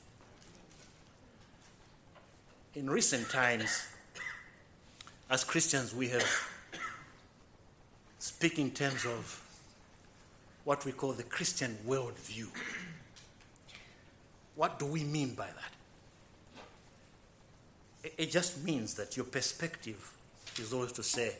In 2.75 2.89
recent 2.89 3.29
times, 3.29 3.85
as 5.29 5.43
Christians, 5.43 5.93
we 5.93 6.09
have, 6.09 6.25
speaking 8.19 8.67
in 8.67 8.71
terms 8.71 9.05
of 9.05 9.42
what 10.63 10.85
we 10.85 10.91
call 10.91 11.13
the 11.13 11.23
Christian 11.23 11.77
worldview. 11.87 12.47
What 14.55 14.79
do 14.79 14.85
we 14.85 15.03
mean 15.03 15.33
by 15.35 15.47
that? 15.47 15.73
It 18.17 18.31
just 18.31 18.63
means 18.63 18.93
that 18.95 19.15
your 19.17 19.25
perspective 19.25 20.11
is 20.59 20.73
always 20.73 20.91
to 20.93 21.03
say, 21.03 21.35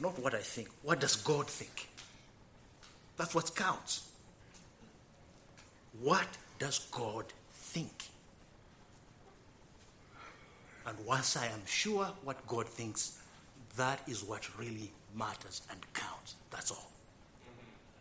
not 0.00 0.18
what 0.18 0.34
I 0.34 0.40
think, 0.40 0.68
what 0.82 1.00
does 1.00 1.16
God 1.16 1.46
think? 1.48 1.88
That's 3.16 3.34
what 3.34 3.54
counts. 3.54 4.08
What 6.00 6.26
does 6.58 6.80
God 6.90 7.26
think? 7.52 8.08
And 10.86 10.98
once 11.06 11.36
I 11.36 11.46
am 11.46 11.62
sure 11.66 12.06
what 12.24 12.46
God 12.46 12.66
thinks, 12.66 13.18
that 13.76 14.00
is 14.06 14.22
what 14.24 14.48
really 14.58 14.90
matters 15.16 15.62
and 15.70 15.80
counts. 15.94 16.34
That's 16.50 16.70
all. 16.70 16.90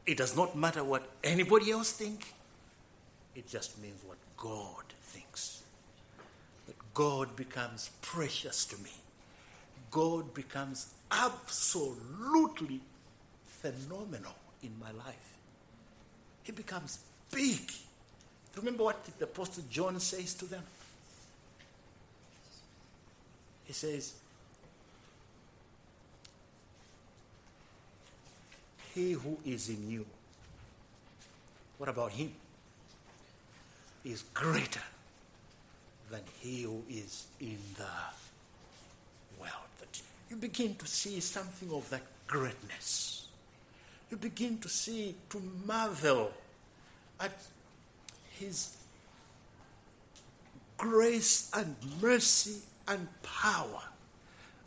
It 0.06 0.18
does 0.18 0.36
not 0.36 0.56
matter 0.56 0.84
what 0.84 1.10
anybody 1.24 1.72
else 1.72 1.92
think. 1.94 2.34
It 3.36 3.48
just 3.48 3.82
means 3.82 4.02
what 4.06 4.18
God 4.38 4.84
thinks. 5.02 5.64
That 6.68 6.76
God 6.94 7.36
becomes 7.36 7.90
precious 8.02 8.66
to 8.66 8.78
me. 8.84 8.92
God 9.92 10.34
becomes 10.34 10.94
absolutely 11.12 12.82
phenomenal 13.46 14.36
in 14.62 14.72
my 14.80 14.92
life. 14.92 15.38
He 16.44 16.52
becomes 16.52 17.00
big. 17.32 17.72
Remember 18.56 18.84
what 18.84 19.04
the 19.18 19.24
Apostle 19.24 19.64
John 19.70 20.00
says 20.00 20.34
to 20.36 20.46
them? 20.46 20.64
He 23.66 23.74
says, 23.74 24.14
He 28.94 29.14
who 29.14 29.38
is 29.46 29.70
in 29.70 29.90
you, 29.90 30.06
what 31.78 31.90
about 31.90 32.12
him? 32.12 32.32
Is 34.06 34.24
greater 34.34 34.84
than 36.12 36.22
he 36.40 36.64
who 36.64 36.84
is 36.90 37.26
in 37.40 37.58
the 37.78 37.88
world. 39.40 39.52
You 40.30 40.36
begin 40.36 40.76
to 40.76 40.88
see 40.88 41.20
something 41.20 41.72
of 41.72 41.90
that 41.90 42.04
greatness. 42.28 43.28
You 44.12 44.18
begin 44.18 44.60
to 44.60 44.70
see, 44.70 45.16
to 45.30 45.42
marvel 45.66 46.32
at 47.20 47.32
his 48.40 48.78
grace 50.78 51.50
and 51.54 51.76
mercy 52.02 52.58
and 52.88 53.08
power, 53.24 53.82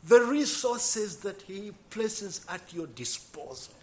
the 0.05 0.21
resources 0.21 1.19
that 1.19 1.43
he 1.43 1.73
places 1.91 2.45
at 2.49 2.73
your 2.73 2.87
disposal. 2.89 3.75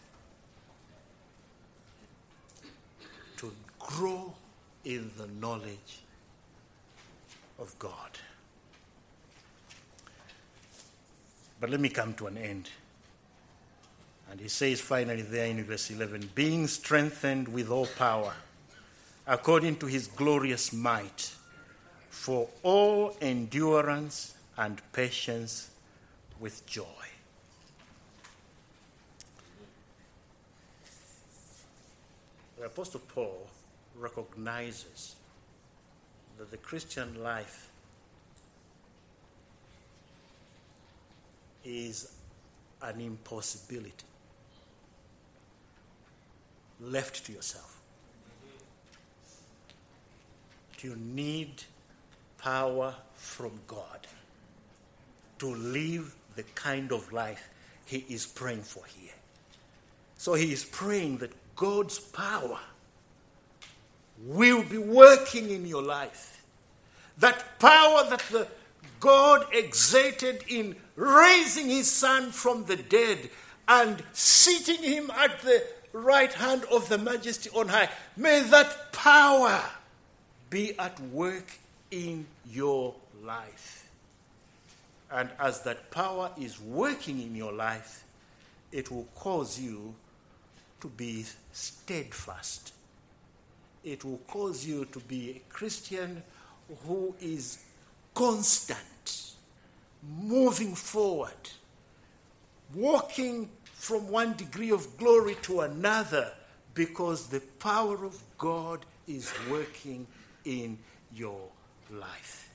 Grow 3.83 4.33
in 4.85 5.11
the 5.17 5.27
knowledge 5.39 6.01
of 7.59 7.77
God. 7.79 8.17
But 11.59 11.69
let 11.69 11.79
me 11.79 11.89
come 11.89 12.13
to 12.15 12.27
an 12.27 12.37
end. 12.37 12.69
And 14.29 14.39
he 14.39 14.47
says 14.47 14.81
finally 14.81 15.21
there 15.21 15.45
in 15.45 15.63
verse 15.63 15.91
11 15.91 16.31
being 16.35 16.67
strengthened 16.67 17.47
with 17.47 17.69
all 17.69 17.87
power, 17.97 18.33
according 19.27 19.77
to 19.77 19.85
his 19.85 20.07
glorious 20.07 20.73
might, 20.73 21.31
for 22.09 22.49
all 22.63 23.15
endurance 23.21 24.35
and 24.57 24.81
patience 24.91 25.69
with 26.39 26.65
joy. 26.65 26.83
The 32.57 32.65
Apostle 32.65 33.01
Paul 33.07 33.47
recognizes 33.95 35.15
that 36.37 36.51
the 36.51 36.57
Christian 36.57 37.21
life 37.23 37.69
is 41.63 42.11
an 42.81 42.99
impossibility 42.99 43.93
left 46.81 47.25
to 47.25 47.31
yourself. 47.31 47.79
You 50.81 50.97
need 50.97 51.63
power 52.37 52.93
from 53.15 53.51
God 53.67 54.05
to 55.39 55.55
live 55.55 56.13
the 56.35 56.43
kind 56.43 56.91
of 56.91 57.13
life 57.13 57.49
he 57.85 58.05
is 58.09 58.25
praying 58.25 58.63
for 58.63 58.83
here. 58.85 59.13
So 60.17 60.33
he 60.33 60.51
is 60.51 60.65
praying 60.65 61.19
that 61.19 61.31
God's 61.55 61.99
power 61.99 62.59
will 64.25 64.63
be 64.63 64.77
working 64.77 65.49
in 65.49 65.65
your 65.65 65.81
life. 65.81 66.43
That 67.17 67.59
power 67.59 68.09
that 68.09 68.23
the 68.31 68.47
God 68.99 69.45
exerted 69.51 70.43
in 70.47 70.75
raising 70.95 71.69
his 71.69 71.91
son 71.91 72.31
from 72.31 72.65
the 72.65 72.77
dead 72.77 73.29
and 73.67 74.01
seating 74.13 74.81
him 74.81 75.11
at 75.11 75.41
the 75.41 75.63
right 75.91 76.33
hand 76.33 76.63
of 76.71 76.89
the 76.89 76.97
majesty 76.97 77.49
on 77.51 77.67
high. 77.67 77.89
May 78.15 78.41
that 78.41 78.93
power 78.93 79.61
be 80.49 80.77
at 80.79 80.99
work 80.99 81.51
in 81.91 82.25
your 82.49 82.95
life. 83.23 83.89
And 85.11 85.29
as 85.39 85.61
that 85.61 85.91
power 85.91 86.31
is 86.39 86.59
working 86.59 87.21
in 87.21 87.35
your 87.35 87.51
life, 87.51 88.03
it 88.71 88.89
will 88.89 89.07
cause 89.15 89.59
you 89.59 89.93
to 90.81 90.87
be 90.87 91.25
steadfast 91.51 92.72
it 93.83 94.03
will 94.05 94.19
cause 94.27 94.65
you 94.65 94.85
to 94.85 94.99
be 94.99 95.31
a 95.31 95.53
Christian 95.53 96.23
who 96.85 97.13
is 97.19 97.59
constant, 98.13 99.33
moving 100.21 100.75
forward, 100.75 101.49
walking 102.73 103.49
from 103.73 104.07
one 104.07 104.33
degree 104.33 104.71
of 104.71 104.97
glory 104.97 105.35
to 105.41 105.61
another 105.61 106.31
because 106.73 107.27
the 107.27 107.41
power 107.59 108.03
of 108.05 108.21
God 108.37 108.85
is 109.07 109.31
working 109.49 110.07
in 110.45 110.77
your 111.13 111.41
life. 111.91 112.49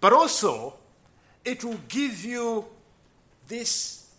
But 0.00 0.12
also, 0.12 0.74
it 1.44 1.64
will 1.64 1.80
give 1.88 2.24
you 2.24 2.66
this 3.48 4.10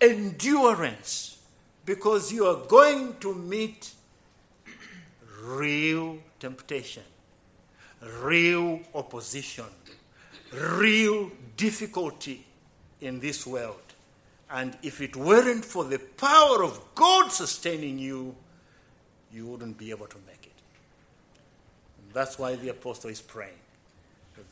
endurance 0.00 1.38
because 1.84 2.32
you 2.32 2.46
are 2.46 2.66
going 2.66 3.16
to 3.20 3.34
meet 3.34 3.92
real 5.42 6.18
temptation, 6.40 7.02
real 8.22 8.80
opposition, 8.94 9.64
real 10.52 11.30
difficulty 11.56 12.44
in 13.00 13.20
this 13.20 13.46
world. 13.46 13.80
And 14.50 14.76
if 14.82 15.00
it 15.00 15.14
weren't 15.14 15.64
for 15.64 15.84
the 15.84 15.98
power 15.98 16.64
of 16.64 16.80
God 16.94 17.30
sustaining 17.30 17.98
you, 17.98 18.34
you 19.32 19.46
wouldn't 19.46 19.76
be 19.76 19.90
able 19.90 20.06
to 20.06 20.16
make 20.26 20.46
it. 20.46 20.52
And 21.98 22.14
that's 22.14 22.38
why 22.38 22.56
the 22.56 22.70
apostle 22.70 23.10
is 23.10 23.20
praying. 23.20 23.52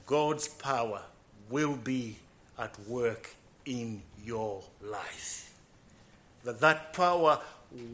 God's 0.06 0.48
power 0.48 1.02
will 1.48 1.76
be 1.76 2.16
at 2.58 2.78
work 2.88 3.34
in 3.64 4.02
your 4.24 4.62
life. 4.82 5.54
That 6.44 6.60
that 6.60 6.92
power 6.92 7.40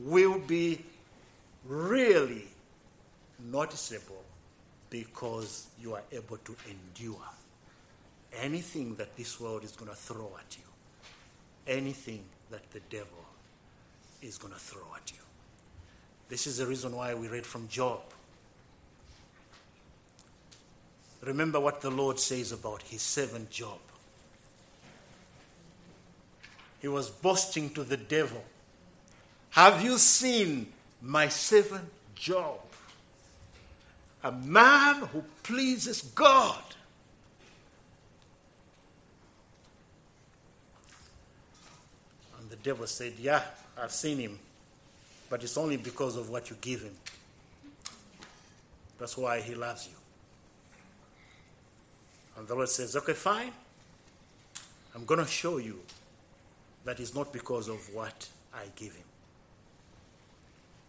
will 0.05 0.39
be 0.39 0.85
really 1.67 2.49
noticeable 3.51 4.23
because 4.91 5.69
you 5.81 5.95
are 5.95 6.03
able 6.13 6.37
to 6.39 6.57
endure 6.69 7.29
anything 8.41 8.95
that 8.97 9.17
this 9.17 9.41
world 9.41 9.65
is 9.65 9.73
going 9.73 9.91
to 9.91 9.97
throw 9.97 10.31
at 10.39 10.57
you, 10.57 10.65
anything 11.67 12.23
that 12.51 12.71
the 12.73 12.81
devil 12.91 13.25
is 14.21 14.39
going 14.39 14.53
to 14.53 14.61
throw 14.61 14.87
at 14.97 15.11
you. 15.11 15.19
This 16.29 16.47
is 16.47 16.59
the 16.59 16.67
reason 16.67 16.95
why 16.95 17.15
we 17.15 17.29
read 17.29 17.45
from 17.45 17.69
Job. 17.69 18.01
Remember 21.23 21.61
what 21.61 21.81
the 21.81 21.91
Lord 21.91 22.19
says 22.19 22.53
about 22.53 22.83
his 22.83 23.03
servant 23.03 23.51
Job. 23.51 23.79
He 26.81 26.89
was 26.89 27.11
boasting 27.11 27.71
to 27.71 27.85
the 27.85 27.97
devil, 27.97 28.43
Have 29.51 29.85
you 29.85 29.99
seen 29.99 30.73
my 31.01 31.29
servant 31.29 31.89
Job? 32.15 32.59
A 34.25 34.33
man 34.33 34.97
who 35.13 35.25
pleases 35.43 36.03
God. 36.03 36.63
And 42.39 42.49
the 42.51 42.57
devil 42.57 42.87
said, 42.87 43.15
Yeah, 43.19 43.43
I've 43.81 43.93
seen 43.93 44.19
him, 44.19 44.39
but 45.29 45.43
it's 45.43 45.57
only 45.57 45.77
because 45.77 46.17
of 46.17 46.31
what 46.31 46.51
you 46.51 46.57
give 46.61 46.83
him. 46.83 46.95
That's 48.99 49.17
why 49.17 49.41
he 49.41 49.55
loves 49.55 49.89
you. 49.89 49.97
And 52.37 52.47
the 52.47 52.55
Lord 52.55 52.69
says, 52.69 52.95
Okay, 52.97 53.15
fine. 53.15 53.53
I'm 54.95 55.05
going 55.05 55.21
to 55.21 55.27
show 55.27 55.59
you 55.59 55.81
that 56.85 57.01
it's 57.01 57.15
not 57.15 57.33
because 57.33 57.69
of 57.69 57.93
what 57.95 58.29
I 58.55 58.65
give 58.77 58.95
him. 58.95 59.05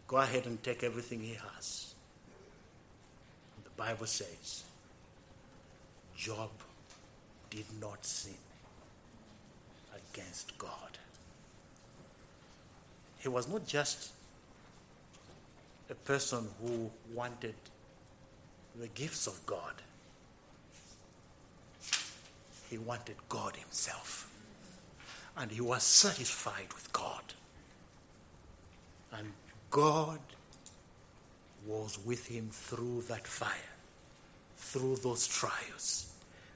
Go 0.07 0.17
ahead 0.17 0.45
and 0.45 0.61
take 0.61 0.83
everything 0.83 1.21
he 1.21 1.37
has. 1.55 1.92
Bible 3.77 4.05
says 4.05 4.63
Job 6.15 6.49
did 7.49 7.65
not 7.81 8.05
sin 8.05 8.33
against 9.95 10.57
God. 10.57 10.97
He 13.19 13.29
was 13.29 13.47
not 13.47 13.65
just 13.65 14.11
a 15.89 15.95
person 15.95 16.47
who 16.61 16.89
wanted 17.13 17.55
the 18.79 18.87
gifts 18.87 19.27
of 19.27 19.45
God, 19.45 19.73
he 22.69 22.77
wanted 22.77 23.15
God 23.29 23.55
Himself. 23.55 24.29
and 25.37 25.51
he 25.51 25.61
was 25.61 25.83
satisfied 25.83 26.71
with 26.73 26.91
God. 26.93 27.23
And 29.11 29.33
God 29.69 30.19
was 31.65 31.99
with 32.05 32.27
him 32.27 32.49
through 32.51 33.03
that 33.07 33.25
fire, 33.25 33.51
through 34.57 34.97
those 34.97 35.27
trials. 35.27 36.11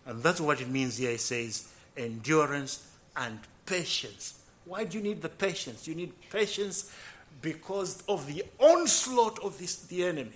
And 0.05 0.23
that's 0.23 0.41
what 0.41 0.61
it 0.61 0.69
means 0.69 0.97
here. 0.97 1.11
It 1.11 1.21
says 1.21 1.67
endurance 1.95 2.89
and 3.15 3.39
patience. 3.65 4.39
Why 4.65 4.83
do 4.83 4.97
you 4.97 5.03
need 5.03 5.21
the 5.21 5.29
patience? 5.29 5.87
You 5.87 5.95
need 5.95 6.13
patience 6.29 6.93
because 7.41 8.03
of 8.07 8.25
the 8.27 8.43
onslaught 8.59 9.39
of 9.43 9.57
this, 9.59 9.75
the 9.83 10.05
enemy, 10.05 10.31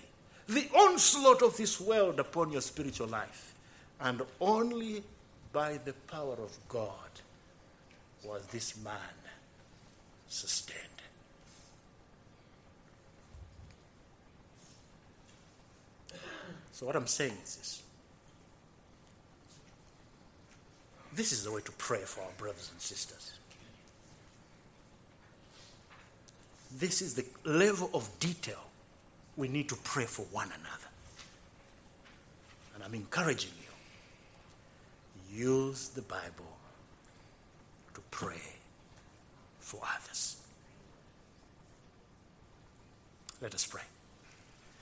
the 0.48 0.68
onslaught 0.74 1.42
of 1.42 1.56
this 1.56 1.80
world 1.80 2.20
upon 2.20 2.52
your 2.52 2.60
spiritual 2.60 3.08
life. 3.08 3.54
And 4.00 4.22
only 4.40 5.02
by 5.52 5.78
the 5.84 5.92
power 5.92 6.34
of 6.34 6.56
God 6.68 6.92
was 8.24 8.46
this 8.46 8.76
man 8.82 8.94
sustained. 10.28 10.91
So, 16.82 16.86
what 16.86 16.96
I'm 16.96 17.06
saying 17.06 17.36
is 17.44 17.54
this 17.54 17.82
this 21.14 21.30
is 21.30 21.44
the 21.44 21.52
way 21.52 21.60
to 21.60 21.70
pray 21.72 22.00
for 22.00 22.22
our 22.22 22.32
brothers 22.36 22.70
and 22.72 22.80
sisters. 22.80 23.34
This 26.76 27.00
is 27.00 27.14
the 27.14 27.24
level 27.44 27.88
of 27.94 28.10
detail 28.18 28.64
we 29.36 29.46
need 29.46 29.68
to 29.68 29.76
pray 29.76 30.06
for 30.06 30.22
one 30.32 30.48
another. 30.48 30.90
And 32.74 32.82
I'm 32.82 32.94
encouraging 32.94 33.52
you 35.30 35.48
use 35.48 35.90
the 35.90 36.02
Bible 36.02 36.56
to 37.94 38.00
pray 38.10 38.42
for 39.60 39.80
others. 40.00 40.36
Let 43.40 43.54
us 43.54 43.64
pray. 43.64 43.82